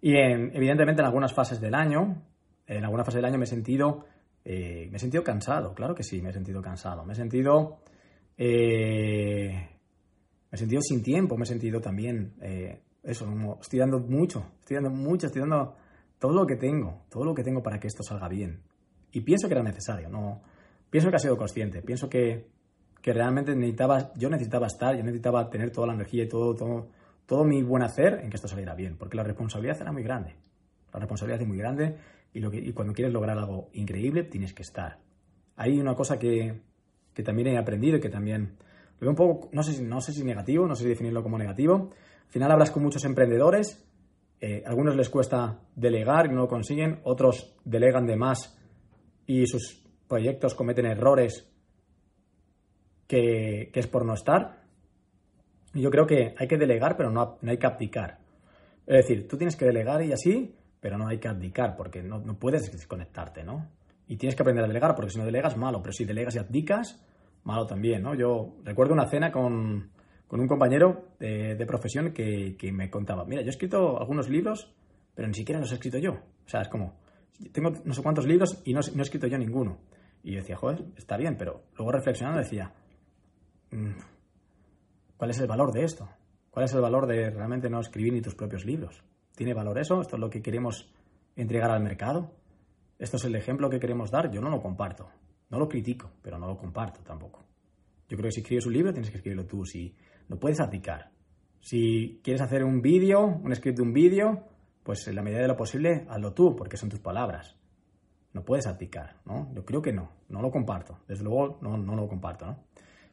[0.00, 2.22] Y evidentemente en algunas fases del año,
[2.66, 4.06] en alguna fase del año me he sentido,
[4.44, 7.04] eh, me he sentido cansado, claro que sí, me he sentido cansado.
[7.04, 7.78] Me he sentido,
[8.36, 9.68] eh,
[10.50, 14.52] me he sentido sin tiempo, me he sentido también eh, eso, como estoy dando mucho,
[14.60, 15.74] estoy dando mucho, estoy dando
[16.18, 18.62] todo lo que tengo, todo lo que tengo para que esto salga bien.
[19.12, 20.42] Y pienso que era necesario, no,
[20.90, 22.48] pienso que ha sido consciente, pienso que,
[23.00, 26.88] que realmente necesitaba, yo necesitaba estar, yo necesitaba tener toda la energía y todo, todo,
[27.26, 30.34] todo mi buen hacer en que esto saliera bien, porque la responsabilidad era muy grande.
[30.92, 31.96] La responsabilidad es muy grande
[32.32, 34.98] y, lo que, y cuando quieres lograr algo increíble tienes que estar.
[35.56, 36.60] Hay una cosa que,
[37.14, 38.56] que también he aprendido y que también
[38.98, 41.38] lo veo un poco, no sé, no sé si negativo, no sé si definirlo como
[41.38, 41.90] negativo,
[42.26, 43.86] al final hablas con muchos emprendedores,
[44.40, 48.58] eh, algunos les cuesta delegar y no lo consiguen, otros delegan de más
[49.26, 51.50] y sus proyectos cometen errores
[53.06, 54.62] que, es por no estar.
[55.72, 58.18] Y yo creo que hay que delegar, pero no, hay que abdicar.
[58.86, 62.18] Es decir, tú tienes que delegar y así, pero no hay que abdicar, porque no,
[62.18, 63.68] no puedes desconectarte, ¿no?
[64.08, 66.38] Y tienes que aprender a delegar, porque si no delegas, malo, pero si delegas y
[66.38, 67.02] abdicas,
[67.42, 68.14] malo también, ¿no?
[68.14, 69.90] Yo recuerdo una cena con,
[70.26, 74.72] con un compañero de, profesión que, me contaba, mira, yo he escrito algunos libros,
[75.14, 76.12] pero ni siquiera los he escrito yo.
[76.12, 76.98] O sea, es como,
[77.52, 79.78] tengo no sé cuántos libros y no, he escrito yo ninguno.
[80.22, 82.72] Y yo decía, joder, está bien, pero luego reflexionando decía,
[83.70, 83.92] mm,
[85.16, 86.08] ¿cuál es el valor de esto?
[86.50, 89.04] ¿Cuál es el valor de realmente no escribir ni tus propios libros?
[89.36, 90.00] ¿Tiene valor eso?
[90.00, 90.90] ¿Esto es lo que queremos
[91.36, 92.32] entregar al mercado?
[92.98, 94.30] ¿Esto es el ejemplo que queremos dar?
[94.30, 95.08] Yo no lo comparto.
[95.50, 97.44] No lo critico, pero no lo comparto tampoco.
[98.08, 99.64] Yo creo que si escribes un libro tienes que escribirlo tú.
[99.64, 99.94] Si
[100.28, 101.10] lo puedes aplicar.
[101.60, 104.44] Si quieres hacer un vídeo, un script de un vídeo,
[104.82, 107.56] pues en la medida de lo posible hazlo tú, porque son tus palabras.
[108.32, 109.50] No puedes aplicar, ¿no?
[109.54, 110.98] Yo creo que no, no lo comparto.
[111.08, 112.64] Desde luego no, no lo comparto, ¿no?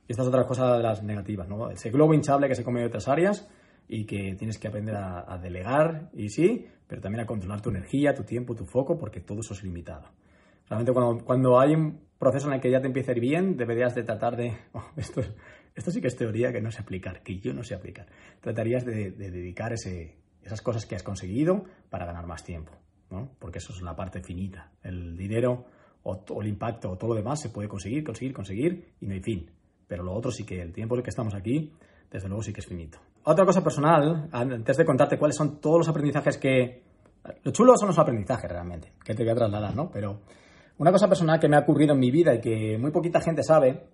[0.08, 1.70] Y esta es otra cosa de las negativas, ¿no?
[1.70, 3.50] Ese globo hinchable que se come de otras áreas
[3.88, 7.70] y que tienes que aprender a, a delegar, y sí, pero también a controlar tu
[7.70, 10.10] energía, tu tiempo, tu foco, porque todo eso es limitado.
[10.70, 13.58] Realmente cuando, cuando hay un proceso en el que ya te empieza a ir bien,
[13.58, 14.58] deberías de tratar de...
[14.74, 15.22] Oh, esto,
[15.76, 18.08] esto sí que es teoría que no sé aplicar, que yo no sé aplicar.
[18.42, 22.74] Tratarías de, dedicar esas cosas que has conseguido para ganar más tiempo,
[23.10, 23.32] ¿no?
[23.40, 24.72] Porque eso es la parte finita.
[24.84, 25.66] El dinero
[26.04, 29.22] o, el impacto o todo lo demás se puede conseguir, conseguir, conseguir y no hay
[29.22, 29.50] fin.
[29.88, 31.74] Pero lo otro sí que el tiempo en el que estamos aquí,
[32.12, 33.00] desde luego sí que es finito.
[33.24, 36.84] Otra cosa personal, antes de contarte cuáles son todos los aprendizajes que...
[37.44, 39.90] Lo chulo son los aprendizajes realmente, que te voy a trasladar, ¿no?
[39.90, 40.20] Pero
[40.78, 43.44] una cosa personal que me ha ocurrido en mi vida y que muy poquita gente
[43.44, 43.88] sabe,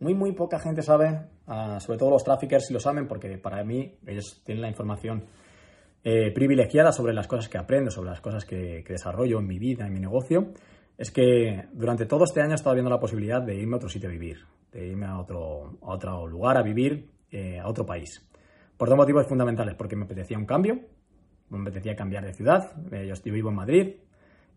[0.00, 3.64] muy, muy poca gente sabe, ah, sobre todo los traffickers si lo saben, porque para
[3.64, 5.24] mí ellos tienen la información
[6.04, 9.86] eh, privilegiada sobre las cosas que aprendo, sobre las cosas que, desarrollo en mi vida,
[9.86, 10.52] en mi negocio,
[10.96, 13.88] es que durante todo este año he estado viendo la posibilidad de irme a otro
[13.88, 14.38] sitio a vivir,
[14.72, 18.24] de irme a otro, a otro lugar a vivir, eh, a otro país.
[18.76, 20.80] Por dos motivos fundamentales, porque me apetecía un cambio,
[21.50, 23.96] me apetecía cambiar de ciudad, eh, yo vivo en Madrid,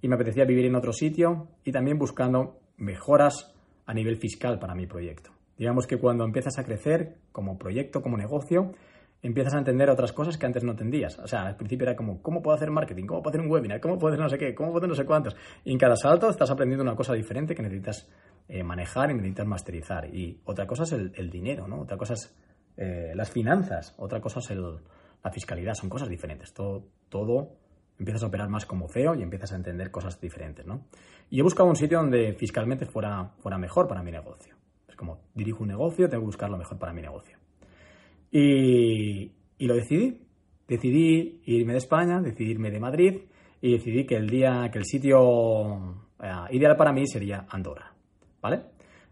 [0.02, 3.54] y me apetecía vivir en otro sitio y también buscando mejoras
[3.86, 5.32] a nivel fiscal para mi proyecto.
[5.58, 8.74] Digamos que cuando empiezas a crecer como proyecto, como negocio,
[9.22, 11.20] empiezas a entender otras cosas que antes no entendías.
[11.20, 13.06] O sea, al principio era como, ¿cómo puedo hacer marketing?
[13.06, 13.80] ¿Cómo puedo hacer un webinar?
[13.80, 14.56] ¿Cómo puedo hacer no sé qué?
[14.56, 15.36] ¿Cómo puedo hacer no sé cuántos?
[15.64, 18.10] Y en cada salto estás aprendiendo una cosa diferente que necesitas
[18.48, 20.14] eh, manejar y necesitas masterizar.
[20.14, 21.82] Y otra cosa es el, dinero, ¿no?
[21.82, 22.36] Otra cosa es
[22.78, 25.76] eh, las finanzas, otra cosa es la fiscalidad.
[25.76, 26.54] Son cosas diferentes.
[26.54, 27.61] Todo, todo
[28.02, 30.86] empiezas a operar más como feo y empiezas a entender cosas diferentes, ¿no?
[31.30, 34.56] Y he buscado un sitio donde fiscalmente fuera, fuera mejor para mi negocio.
[34.90, 37.38] Es como, dirijo un negocio, tengo que buscar lo mejor para mi negocio.
[38.32, 40.20] Y, lo decidí.
[40.68, 43.22] Decidí irme de España, decidí irme de Madrid
[43.62, 47.94] y decidí que el día, que el sitio eh, ideal para mí sería Andorra,
[48.42, 48.64] ¿vale?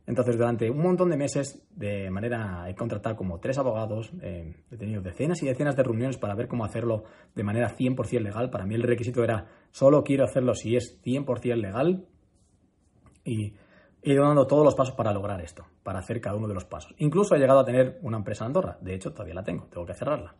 [0.09, 4.75] Entonces, durante un montón de meses, de manera, he contratado como tres abogados, eh, he
[4.75, 7.03] tenido decenas y decenas de reuniones para ver cómo hacerlo
[7.35, 8.49] de manera 100% legal.
[8.49, 12.07] Para mí el requisito era, solo quiero hacerlo si es 100% legal.
[13.23, 13.53] Y
[14.01, 16.65] he ido dando todos los pasos para lograr esto, para hacer cada uno de los
[16.65, 16.95] pasos.
[16.97, 18.79] Incluso he llegado a tener una empresa en Andorra.
[18.81, 20.33] De hecho, todavía la tengo, tengo que cerrarla.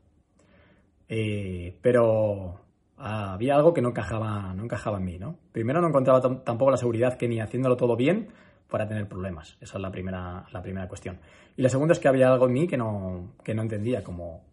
[1.08, 2.60] Eh, pero
[2.97, 5.38] había algo que no encajaba, no encajaba en mí, ¿no?
[5.51, 8.29] Primero no encontraba tampoco la seguridad que ni haciéndolo todo bien
[8.69, 9.58] para tener problemas.
[9.60, 11.19] Esa es la primera, la primera cuestión.
[11.58, 14.45] Y la segunda es que había algo en mí que no, que no entendía, como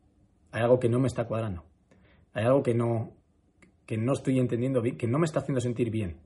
[0.50, 1.64] hay algo que no me está cuadrando.
[2.32, 3.12] Hay algo que no,
[3.84, 6.16] que no estoy entendiendo bien, que no me está haciendo sentir bien.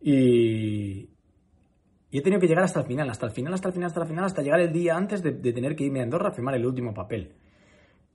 [0.00, 1.08] Y,
[2.10, 4.02] Y he tenido que llegar hasta el final, hasta el final, hasta el final, hasta
[4.02, 6.54] el final, hasta llegar el día antes de, tener que irme a Andorra a firmar
[6.54, 7.34] el último papel.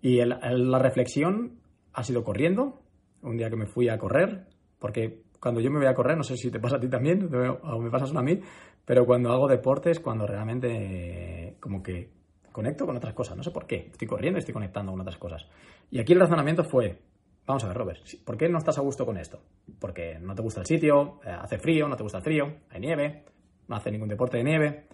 [0.02, 1.60] Y la reflexión
[1.94, 2.82] ha sido corriendo,
[3.22, 4.48] un día que me fui a correr,
[4.80, 7.28] porque cuando yo me voy a correr, no sé si te pasa a ti también,
[7.64, 8.40] o me pasas a mí,
[8.86, 12.12] pero cuando hago deportes, cuando realmente como que
[12.52, 15.18] conecto con otras cosas, no sé por qué, estoy corriendo y estoy conectando con otras
[15.18, 15.48] cosas.
[15.90, 17.00] Y aquí el razonamiento fue,
[17.48, 19.42] vamos a ver, Robert, ¿por qué no estás a gusto con esto?
[19.80, 22.80] Porque no te gusta el sitio, eh, hace frío, no te gusta el frío, hay
[22.80, 23.26] nieve,
[23.68, 24.86] no hace ningún deporte de nieve,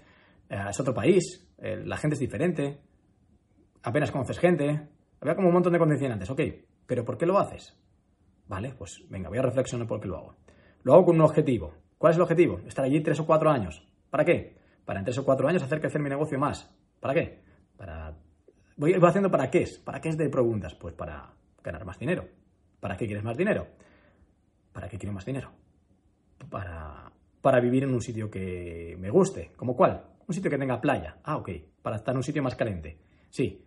[0.50, 2.80] eh, es otro país, eh, la gente es diferente,
[3.84, 4.88] apenas conoces gente,
[5.20, 6.42] había como un montón de condicionantes, ok,
[6.86, 7.76] pero ¿por qué lo haces?
[8.48, 10.36] Vale, pues venga, voy a reflexionar por qué lo hago.
[10.84, 11.74] Lo hago con un objetivo.
[11.98, 12.60] ¿Cuál es el objetivo?
[12.66, 13.86] Estar allí tres o cuatro años.
[14.10, 14.58] ¿Para qué?
[14.86, 16.74] Para en tres o cuatro años hacer crecer mi negocio más.
[17.00, 17.42] ¿Para qué?
[17.76, 18.16] Para...
[18.78, 19.80] Voy, haciendo para qué es.
[19.80, 20.76] ¿Para qué es de preguntas?
[20.76, 22.26] Pues para ganar más dinero.
[22.80, 23.68] ¿Para qué quieres más dinero?
[24.72, 25.52] ¿Para qué quiero más dinero?
[26.50, 29.52] Para, para vivir en un sitio que me guste.
[29.58, 30.06] ¿Como cuál?
[30.26, 31.18] Un sitio que tenga playa.
[31.24, 31.50] Ah, ok.
[31.82, 33.00] Para estar en un sitio más caliente.
[33.30, 33.67] Sí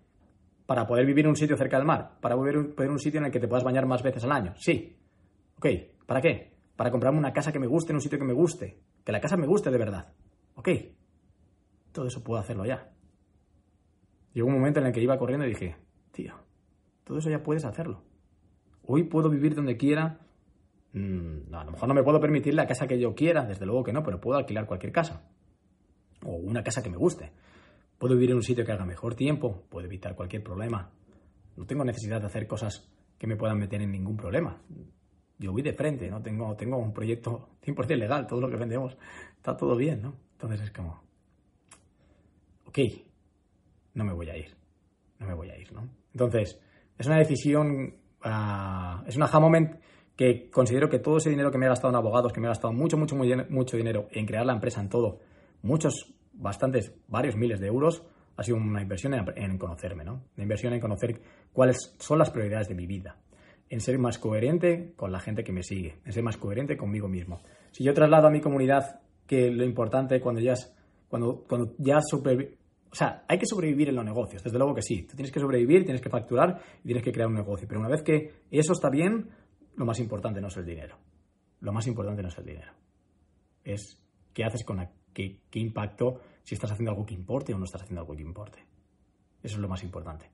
[0.70, 3.18] para poder vivir en un sitio cerca del mar, para poder vivir en un sitio
[3.18, 4.54] en el que te puedas bañar más veces al año.
[4.54, 4.96] Sí.
[5.56, 5.66] Ok,
[6.06, 6.52] ¿para qué?
[6.76, 9.20] Para comprarme una casa que me guste en un sitio que me guste, que la
[9.20, 10.12] casa me guste de verdad.
[10.54, 10.68] Ok,
[11.90, 12.88] todo eso puedo hacerlo ya.
[14.32, 15.74] Llegó un momento en el que iba corriendo y dije,
[16.12, 16.34] tío,
[17.02, 18.04] todo eso ya puedes hacerlo.
[18.86, 20.20] Hoy puedo vivir donde quiera.
[20.92, 23.82] Mm, a lo mejor no me puedo permitir la casa que yo quiera, desde luego
[23.82, 25.28] que no, pero puedo alquilar cualquier casa.
[26.24, 27.32] O una casa que me guste.
[28.00, 30.90] Puedo vivir en un sitio que haga mejor tiempo, puedo evitar cualquier problema.
[31.54, 34.58] No tengo necesidad de hacer cosas que me puedan meter en ningún problema.
[35.38, 36.22] Yo voy de frente, ¿no?
[36.22, 38.96] Tengo, tengo un proyecto 100% legal, todo lo que vendemos
[39.36, 40.14] está todo bien, ¿no?
[40.32, 41.02] Entonces es como,
[42.64, 42.78] ok,
[43.92, 44.56] no me voy a ir,
[45.18, 45.86] no me voy a ir, ¿no?
[46.14, 46.58] Entonces,
[46.96, 49.78] es una decisión, uh, es una aha moment
[50.16, 52.48] que considero que todo ese dinero que me he gastado en abogados, que me he
[52.48, 53.14] gastado mucho, mucho,
[53.50, 55.20] mucho dinero en crear la empresa, en todo,
[55.60, 58.04] muchos bastantes, varios miles de euros,
[58.36, 60.24] ha sido una inversión en, conocerme, ¿no?
[60.34, 61.20] Una inversión en conocer
[61.52, 63.18] cuáles son las prioridades de mi vida,
[63.68, 67.08] en ser más coherente con la gente que me sigue, en ser más coherente conmigo
[67.08, 67.42] mismo.
[67.72, 70.54] Si yo traslado a mi comunidad que lo importante cuando ya,
[71.08, 72.56] cuando, cuando ya sobre,
[72.90, 75.02] o sea, hay que sobrevivir en los negocios, desde luego que sí.
[75.02, 77.68] Tú tienes que sobrevivir, tienes que facturar y tienes que crear un negocio.
[77.68, 79.28] Pero una vez que eso está bien,
[79.76, 80.96] lo más importante no es el dinero.
[81.60, 82.72] Lo más importante no es el dinero.
[83.62, 84.80] Es qué haces con
[85.12, 88.58] qué, impacto si estás haciendo algo que importe o no estás haciendo algo que importe.
[89.42, 90.30] Eso es lo más importante.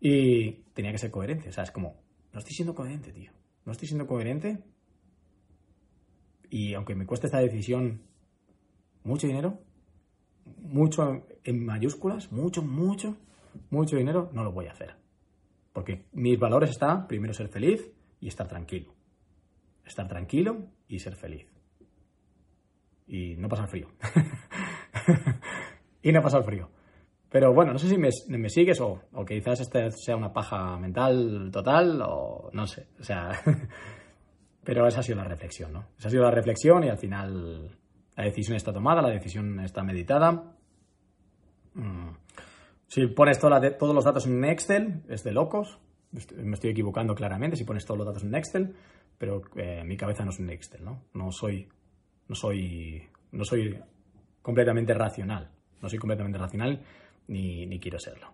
[0.00, 1.48] Y tenía que ser coherente.
[1.48, 1.96] O sea, es como,
[2.32, 3.32] no estoy siendo coherente, tío.
[3.64, 4.62] No estoy siendo coherente.
[6.50, 8.02] Y aunque me cueste esta decisión
[9.02, 9.60] mucho dinero,
[10.62, 13.16] mucho en mayúsculas, mucho, mucho,
[13.70, 14.96] mucho dinero, no lo voy a hacer.
[15.72, 18.94] Porque mis valores están, primero, ser feliz y estar tranquilo.
[19.84, 21.53] Estar tranquilo y ser feliz.
[23.06, 23.88] Y no pasar frío.
[26.02, 26.70] y no pasa el frío.
[27.28, 31.50] Pero bueno, no sé si me, sigues o, o, quizás este sea una paja mental
[31.52, 32.88] total o no sé.
[33.00, 33.32] O sea,
[34.64, 35.86] pero esa ha sido la reflexión, ¿no?
[35.98, 37.76] Esa ha sido la reflexión y al final
[38.16, 40.54] la decisión está tomada, la decisión está meditada.
[41.74, 42.10] Mm.
[42.86, 45.78] Si pones todos los datos en Excel, es de locos.
[46.36, 48.76] Me estoy equivocando claramente si pones todos los datos en Excel,
[49.18, 51.02] pero eh, mi cabeza no es un Excel, ¿no?
[51.12, 51.68] No soy,
[52.28, 53.78] no soy, no soy
[54.42, 55.50] completamente racional.
[55.80, 56.80] No soy completamente racional
[57.28, 58.28] ni, quiero serlo.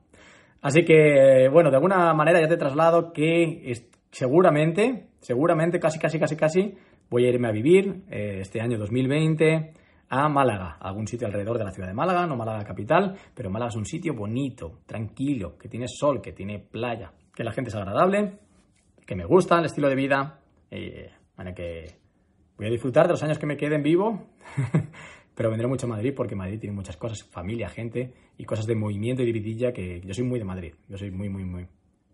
[0.63, 3.73] Así que, bueno, de alguna manera ya te traslado que
[4.11, 6.75] seguramente, seguramente, casi, casi, casi, casi,
[7.09, 9.73] voy a irme a vivir eh, este año 2020
[10.11, 13.51] a Málaga, a algún sitio alrededor de la ciudad de Málaga, no Málaga capital, pero
[13.51, 17.71] Málaga es un sitio bonito, tranquilo, que tiene sol, que tiene playa, que la gente
[17.71, 18.39] es agradable,
[19.07, 21.11] que me gusta el estilo de vida, eh,
[21.55, 22.00] que
[22.61, 24.29] voy a disfrutar de los años que me queden vivo
[25.41, 28.75] pero vendré mucho a Madrid porque Madrid tiene muchas cosas, familia, gente y cosas de
[28.75, 31.67] movimiento y de vidilla que yo soy muy de Madrid, yo soy muy, muy, muy,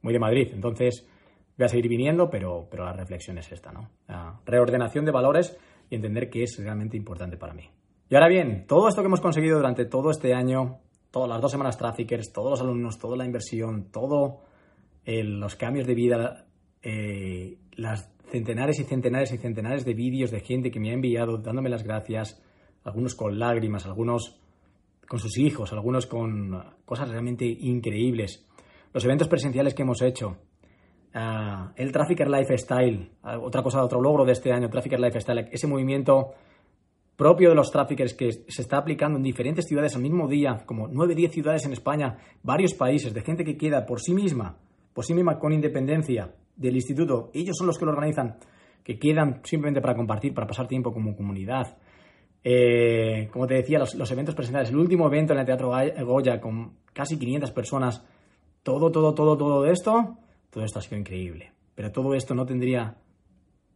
[0.03, 0.51] muy de Madrid.
[0.53, 1.05] Entonces
[1.59, 3.91] voy a seguir viniendo, pero, pero la reflexión es esta, ¿no?
[4.07, 5.59] La reordenación de valores
[5.91, 7.69] y entender qué es realmente importante para mí.
[8.09, 10.79] Y ahora bien, todo esto que hemos conseguido durante todo este año,
[11.11, 14.35] todas las dos semanas Traffickers, todos los alumnos, toda la inversión, todos
[15.05, 16.47] eh, los cambios de vida,
[16.81, 21.39] eh, las centenares y centenares y centenares de vídeos de gente que me ha enviado
[21.39, 22.43] dándome las gracias,
[22.85, 24.41] algunos con lágrimas, algunos
[25.09, 28.45] con sus hijos, algunos con cosas realmente increíbles.
[28.93, 30.39] Los eventos presenciales que hemos hecho,
[31.15, 35.67] ah, el Trafficker Lifestyle, ah, otra cosa, otro logro de este año, Trafficker Lifestyle, ese
[35.67, 36.33] movimiento
[37.17, 40.87] propio de los traffickers que se está aplicando en diferentes ciudades al mismo día, como
[40.89, 44.59] 9, 10 ciudades en España, varios países, de gente que queda por sí misma,
[44.93, 48.39] por sí misma con independencia del instituto, ellos son los que lo organizan,
[48.83, 51.77] que quedan simplemente para compartir, para pasar tiempo como comunidad,
[52.49, 55.73] Eh, como te decía, los, los, eventos presentados, el último evento en el Teatro
[56.05, 58.05] Goya con casi 500 personas,
[58.63, 60.17] todo, todo, todo, todo esto,
[60.49, 61.51] todo esto ha sido increíble.
[61.75, 62.99] Pero todo esto no tendría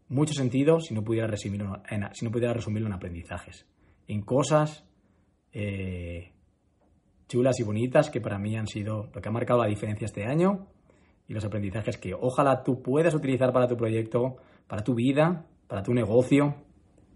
[0.09, 3.67] mucho sentido si no pudiera resumirlo en, si no pudiera resumirlo en aprendizajes,
[4.07, 4.85] en cosas
[5.53, 6.31] eh,
[7.27, 10.27] chulas y bonitas que para mí han sido lo que ha marcado la diferencia este
[10.27, 10.69] año
[11.31, 15.81] y los aprendizajes que ojalá tú puedas utilizar para tu proyecto, para tu vida, para
[15.81, 16.57] tu negocio,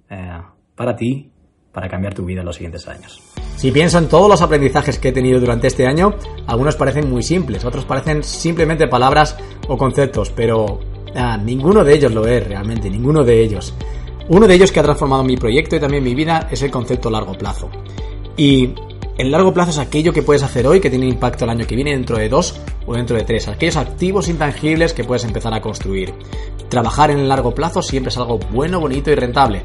[0.09, 0.41] eh,
[0.77, 1.33] para ti,
[1.73, 3.21] para cambiar tu vida en los siguientes años.
[3.57, 6.15] Si pienso en todos los aprendizajes que he tenido durante este año,
[6.47, 9.37] algunos parecen muy simples, otros parecen simplemente palabras
[9.67, 10.79] o conceptos, pero
[11.17, 13.75] ah, ninguno de ellos lo es realmente, ninguno de ellos.
[14.29, 17.11] Uno de ellos que ha transformado mi proyecto y también mi vida es el concepto
[17.11, 17.69] largo plazo.
[18.37, 18.75] Y
[19.17, 21.77] el largo plazo es aquello que puedes hacer hoy que tiene impacto el año que
[21.77, 22.57] viene, dentro de dos
[22.87, 23.47] o dentro de tres.
[23.47, 26.13] Aquellos activos intangibles que puedes empezar a construir.
[26.69, 29.63] Trabajar en el largo plazo siempre es algo bueno, bonito y rentable.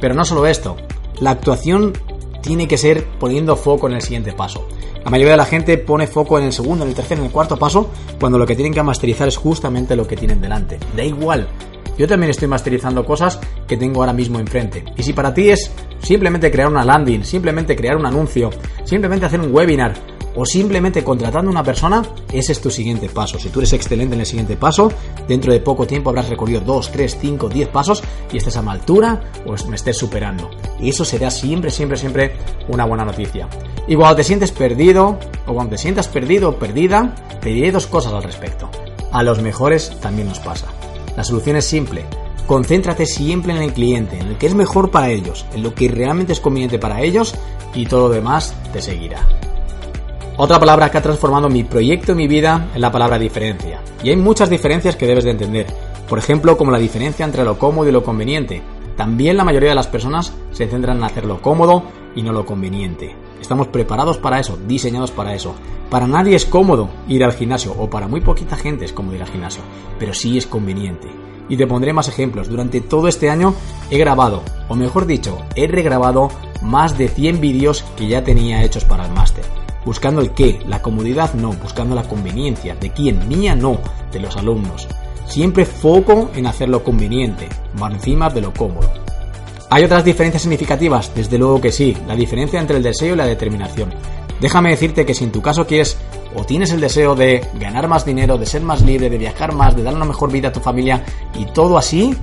[0.00, 0.76] Pero no solo esto.
[1.18, 1.92] La actuación
[2.42, 4.68] tiene que ser poniendo foco en el siguiente paso.
[5.04, 7.32] La mayoría de la gente pone foco en el segundo, en el tercero, en el
[7.32, 7.90] cuarto paso,
[8.20, 10.78] cuando lo que tienen que masterizar es justamente lo que tienen delante.
[10.96, 11.48] Da igual
[11.98, 14.84] yo también estoy masterizando cosas que tengo ahora mismo enfrente.
[14.96, 15.70] Y si para ti es
[16.02, 18.50] simplemente crear una landing, simplemente crear un anuncio,
[18.84, 19.94] simplemente hacer un webinar
[20.34, 23.38] o simplemente contratando a una persona, ese es tu siguiente paso.
[23.38, 24.90] Si tú eres excelente en el siguiente paso,
[25.28, 28.70] dentro de poco tiempo habrás recorrido 2, 3, 5, 10 pasos y estés a mi
[28.70, 30.50] altura o me estés superando.
[30.80, 32.36] Y eso será siempre, siempre, siempre
[32.68, 33.48] una buena noticia.
[33.86, 37.86] Y cuando te sientes perdido o cuando te sientas perdido o perdida, te diré dos
[37.86, 38.70] cosas al respecto.
[39.12, 40.68] A los mejores también nos pasa.
[41.16, 42.04] La solución es simple.
[42.46, 45.88] Concéntrate siempre en el cliente, en el que es mejor para ellos, en lo que
[45.88, 47.34] realmente es conveniente para ellos
[47.74, 49.26] y todo lo demás te seguirá.
[50.36, 53.80] Otra palabra que ha transformado mi proyecto y mi vida es la palabra diferencia.
[54.02, 55.66] Y hay muchas diferencias que debes de entender.
[56.08, 58.62] Por ejemplo, como la diferencia entre lo cómodo y lo conveniente.
[58.96, 61.84] También la mayoría de las personas se centran en hacer lo cómodo
[62.14, 63.14] y no lo conveniente.
[63.42, 65.54] Estamos preparados para eso, diseñados para eso.
[65.90, 69.22] Para nadie es cómodo ir al gimnasio, o para muy poquita gente es cómodo ir
[69.22, 69.62] al gimnasio,
[69.98, 71.08] pero sí es conveniente.
[71.48, 72.48] Y te pondré más ejemplos.
[72.48, 73.54] Durante todo este año
[73.90, 76.30] he grabado, o mejor dicho, he regrabado
[76.62, 79.44] más de 100 vídeos que ya tenía hechos para el máster.
[79.84, 82.76] Buscando el qué, la comodidad no, buscando la conveniencia.
[82.76, 83.28] ¿De quién?
[83.28, 83.80] Mía no,
[84.12, 84.86] de los alumnos.
[85.26, 88.88] Siempre foco en hacer lo conveniente, más encima de lo cómodo.
[89.74, 91.14] ¿Hay otras diferencias significativas?
[91.14, 93.88] Desde luego que sí, la diferencia entre el deseo y la determinación.
[94.38, 95.96] Déjame decirte que si en tu caso quieres
[96.34, 99.74] o tienes el deseo de ganar más dinero, de ser más libre, de viajar más,
[99.74, 101.02] de dar una mejor vida a tu familia
[101.38, 102.14] y todo así,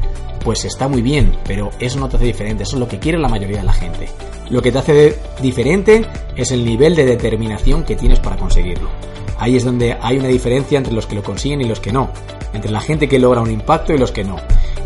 [0.44, 3.18] pues está muy bien, pero eso no te hace diferente, eso es lo que quiere
[3.18, 4.08] la mayoría de la gente.
[4.52, 8.92] Lo que te hace diferente es el nivel de determinación que tienes para conseguirlo.
[9.40, 12.12] Ahí es donde hay una diferencia entre los que lo consiguen y los que no,
[12.54, 14.36] entre la gente que logra un impacto y los que no.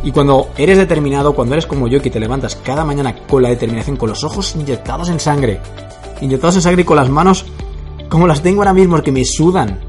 [0.04, 3.50] Y cuando eres determinado, cuando eres como yo que te levantas cada mañana con la
[3.50, 5.60] determinación, con los ojos inyectados en sangre,
[6.22, 7.46] inyectados en sangre y con las manos
[8.14, 9.80] como las tengo ahora mismo, que me sudan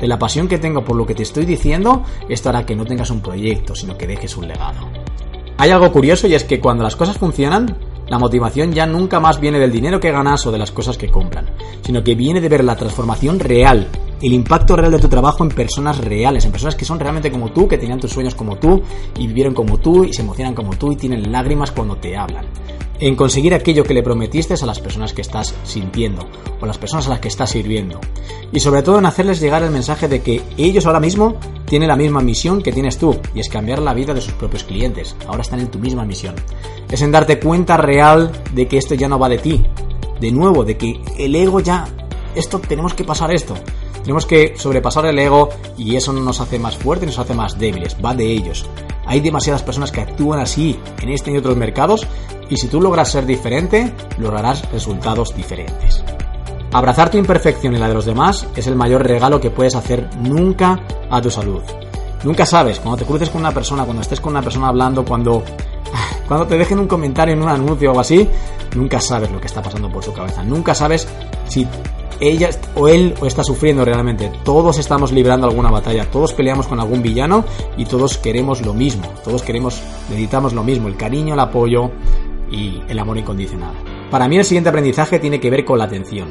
[0.00, 2.84] de la pasión que tengo por lo que te estoy diciendo, esto hará que no
[2.84, 4.88] tengas un proyecto, sino que dejes un legado.
[5.58, 7.76] Hay algo curioso y es que cuando las cosas funcionan,
[8.08, 11.10] la motivación ya nunca más viene del dinero que ganas o de las cosas que
[11.10, 11.50] compran,
[11.82, 13.88] sino que viene de ver la transformación real
[14.20, 17.50] el impacto real de tu trabajo en personas reales, en personas que son realmente como
[17.50, 18.82] tú, que tenían tus sueños como tú
[19.16, 22.46] y vivieron como tú y se emocionan como tú y tienen lágrimas cuando te hablan.
[23.00, 26.26] En conseguir aquello que le prometiste a las personas que estás sintiendo
[26.60, 28.00] o las personas a las que estás sirviendo.
[28.52, 31.36] Y sobre todo en hacerles llegar el mensaje de que ellos ahora mismo
[31.66, 34.64] tienen la misma misión que tienes tú y es cambiar la vida de sus propios
[34.64, 35.14] clientes.
[35.28, 36.34] Ahora están en tu misma misión.
[36.90, 39.64] Es en darte cuenta real de que esto ya no va de ti.
[40.20, 41.86] De nuevo, de que el ego ya...
[42.34, 43.54] Esto, tenemos que pasar esto.
[44.02, 47.58] Tenemos que sobrepasar el ego y eso no nos hace más fuertes, nos hace más
[47.58, 48.64] débiles, va de ellos.
[49.06, 52.06] Hay demasiadas personas que actúan así en este y otros mercados
[52.48, 56.02] y si tú logras ser diferente, lograrás resultados diferentes.
[56.72, 60.08] Abrazar tu imperfección y la de los demás es el mayor regalo que puedes hacer
[60.20, 60.80] nunca
[61.10, 61.62] a tu salud.
[62.24, 65.42] Nunca sabes, cuando te cruces con una persona, cuando estés con una persona hablando, cuando,
[66.26, 68.28] cuando te dejen un comentario en un anuncio o así,
[68.74, 70.42] nunca sabes lo que está pasando por su cabeza.
[70.42, 71.06] Nunca sabes
[71.46, 71.66] si
[72.20, 74.32] ella o él está sufriendo realmente.
[74.44, 77.44] Todos estamos librando alguna batalla, todos peleamos con algún villano
[77.76, 79.04] y todos queremos lo mismo.
[79.24, 81.90] Todos queremos, necesitamos lo mismo, el cariño, el apoyo
[82.50, 83.74] y el amor incondicional.
[84.10, 86.28] Para mí el siguiente aprendizaje tiene que ver con la atención.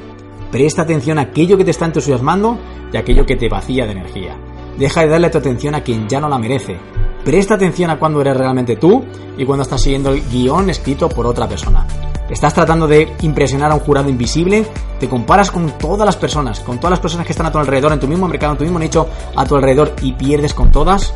[0.52, 2.58] Presta atención a aquello que te está entusiasmando
[2.92, 4.38] y a aquello que te vacía de energía.
[4.78, 6.78] Deja de darle tu atención a quien ya no la merece.
[7.26, 9.04] Presta atención a cuando eres realmente tú
[9.38, 11.86] y cuando estás siguiendo el guion escrito por otra persona.
[12.30, 14.66] Estás tratando de impresionar a un jurado invisible,
[15.00, 17.92] te comparas con todas las personas, con todas las personas que están a tu alrededor,
[17.94, 21.14] en tu mismo mercado, en tu mismo nicho, a tu alrededor y pierdes con todas.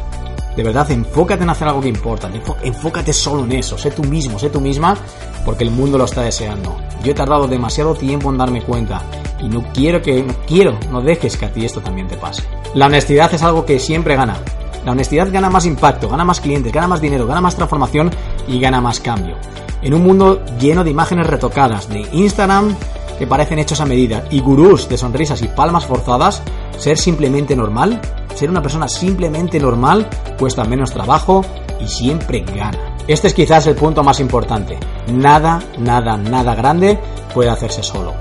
[0.55, 2.29] de verdad, enfócate en hacer algo que importa.
[2.63, 3.77] Enfócate solo en eso.
[3.77, 4.97] Sé tú mismo, sé tú misma,
[5.45, 6.75] porque el mundo lo está deseando.
[7.03, 9.01] Yo he tardado demasiado tiempo en darme cuenta
[9.39, 12.43] y no quiero que, no quiero, no dejes que a ti esto también te pase.
[12.73, 14.37] La honestidad es algo que siempre gana.
[14.85, 18.11] La honestidad gana más impacto, gana más clientes, gana más dinero, gana más transformación
[18.47, 19.35] y gana más cambio.
[19.81, 22.75] En un mundo lleno de imágenes retocadas, de Instagram
[23.19, 26.41] que parecen hechos a medida y gurús de sonrisas y palmas forzadas,
[26.77, 28.01] ser simplemente normal
[28.35, 30.07] ser una persona simplemente normal
[30.39, 31.45] cuesta menos trabajo
[31.79, 32.95] y siempre gana.
[33.07, 34.79] Este es quizás el punto más importante.
[35.11, 36.99] Nada, nada, nada grande
[37.33, 38.13] puede hacerse solo.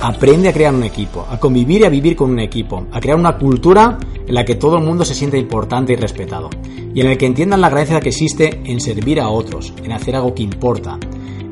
[0.00, 3.18] Aprende a crear un equipo, a convivir y a vivir con un equipo, a crear
[3.18, 6.50] una cultura en la que todo el mundo se siente importante y respetado,
[6.94, 10.14] y en el que entiendan la gracia que existe en servir a otros, en hacer
[10.14, 10.98] algo que importa.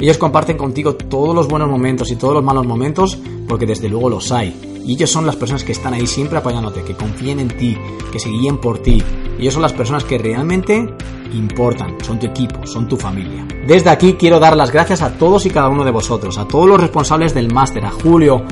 [0.01, 3.19] Ellos comparten contigo todos los buenos momentos y todos los malos momentos
[3.49, 6.85] porque desde luego los hay, y ellos son las personas que están ahí siempre apoyándote,
[6.85, 7.77] que confían en ti,
[8.13, 9.03] que se guíen por ti.
[9.37, 10.89] Ellos son las personas que realmente
[11.35, 13.45] importan, son tu equipo, son tu familia.
[13.67, 16.69] Desde aquí quiero dar las gracias a todos y cada uno de vosotros, a todos
[16.69, 18.45] los responsables del máster, a Julio,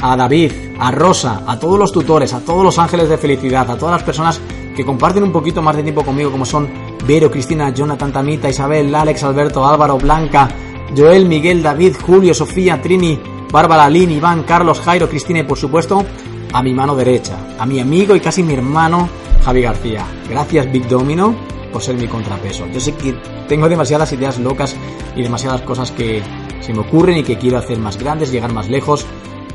[0.00, 3.78] a David, a Rosa, a todos los tutores, a todos los ángeles de felicidad, a
[3.78, 4.40] todas las personas
[4.74, 6.68] que comparten un poquito más de tiempo conmigo, como son
[7.06, 10.48] Vero, Cristina, Jonathan, Tamita, Isabel, Alex, Alberto, Álvaro, Blanca,
[10.96, 13.18] Joel, Miguel, David, Julio, Sofía, Trini,
[13.50, 16.04] Bárbara, Lin, Iván, Carlos, Jairo, Cristina y por supuesto
[16.52, 19.08] a mi mano derecha, a mi amigo y casi mi hermano
[19.44, 20.06] Javi García.
[20.28, 21.34] Gracias Big Domino
[21.72, 22.66] por ser mi contrapeso.
[22.72, 23.14] Yo sé que
[23.48, 24.76] tengo demasiadas ideas locas
[25.14, 26.22] y demasiadas cosas que
[26.60, 29.06] se me ocurren y que quiero hacer más grandes, llegar más lejos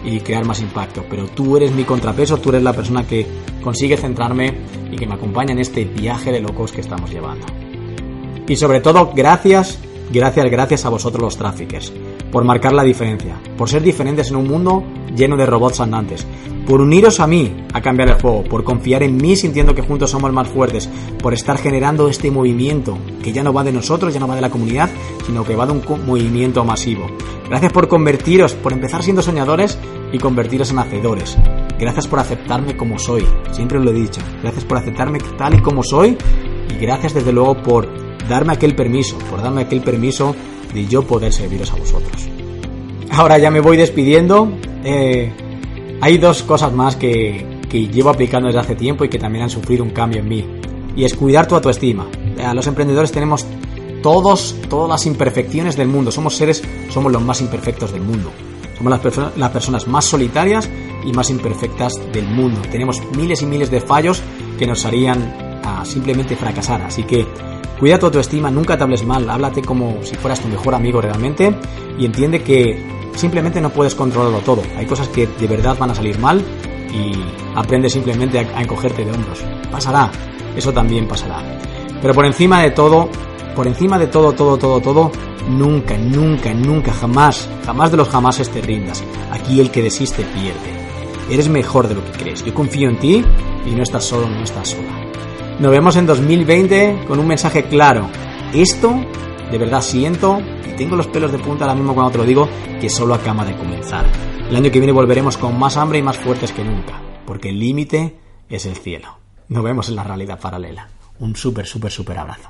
[0.04, 1.04] y crear más impacto.
[1.10, 3.28] Pero tú eres mi contrapeso, tú eres la persona que
[3.62, 4.54] consigue centrarme
[4.92, 7.46] y que me acompaña en este viaje de locos que estamos llevando.
[8.48, 9.80] Y sobre todo, gracias,
[10.12, 11.92] gracias, gracias a vosotros los traffickers
[12.32, 14.84] por marcar la diferencia, por ser diferentes en un mundo
[15.16, 16.26] lleno de robots andantes,
[16.66, 20.12] por uniros a mí a cambiar el juego, por confiar en mí sintiendo que juntos
[20.12, 20.90] somos más fuertes,
[21.22, 24.42] por estar generando este movimiento que ya no va de nosotros, ya no va de
[24.42, 24.90] la comunidad,
[25.26, 27.08] sino que va de un movimiento masivo.
[27.50, 29.78] Gracias por convertiros, por empezar siendo soñadores
[30.14, 31.38] y convertiros en hacedores.
[31.78, 34.22] Gracias por aceptarme como soy, siempre lo he dicho.
[34.42, 36.18] Gracias por aceptarme tal y como soy
[36.70, 37.90] y gracias desde luego por
[38.30, 40.36] darme aquel permiso, por darme aquel permiso
[40.74, 42.28] de yo poder serviros a vosotros.
[43.12, 44.52] Ahora ya me voy despidiendo.
[44.84, 45.32] Eh,
[46.02, 49.50] hay dos cosas más que, que llevo aplicando desde hace tiempo y que también han
[49.50, 50.46] sufrido un cambio en mí.
[50.96, 52.08] Y es cuidar tu autoestima.
[52.38, 53.46] Eh, los emprendedores tenemos
[54.02, 56.12] todos, todas las imperfecciones del mundo.
[56.12, 58.32] Somos seres, somos los más imperfectos del mundo.
[58.78, 60.70] Somos las, las personas más solitarias
[61.06, 62.62] y más imperfectas del mundo.
[62.72, 64.22] Tenemos miles y miles de fallos
[64.58, 66.82] que nos harían a simplemente fracasar.
[66.82, 67.26] Así que
[67.82, 71.52] Cuida tu autoestima, nunca te hables mal, háblate como si fueras tu mejor amigo realmente
[71.98, 72.80] y entiende que
[73.16, 74.62] simplemente no puedes controlarlo todo.
[74.78, 76.46] Hay cosas que de verdad van a salir mal
[76.94, 77.12] y
[77.56, 79.44] aprende simplemente a, encogerte de hombros.
[79.72, 80.12] Pasará,
[80.56, 81.42] eso también pasará.
[82.04, 83.10] Pero por encima de todo,
[83.56, 85.12] por encima de todo, todo, todo, todo,
[85.50, 89.04] nunca, nunca, nunca, jamás, jamás de los jamases te rindas.
[89.32, 91.32] Aquí el que desiste pierde.
[91.32, 92.46] Eres mejor de lo que crees.
[92.46, 93.26] Yo confío en ti
[93.66, 95.11] y no estás solo, no estás sola.
[95.62, 98.10] Nos vemos en 2020 con un mensaje claro.
[98.52, 98.96] Esto,
[99.52, 102.50] de verdad siento, y tengo los pelos de punta ahora mismo cuando te lo digo,
[102.80, 104.08] que solo acaba de comenzar.
[104.50, 107.60] El año que viene volveremos con más hambre y más fuertes que nunca, porque el
[107.60, 108.18] límite
[108.50, 109.20] es el cielo.
[109.50, 110.90] Nos vemos en la realidad paralela.
[111.20, 112.50] Un súper, súper, súper abrazo.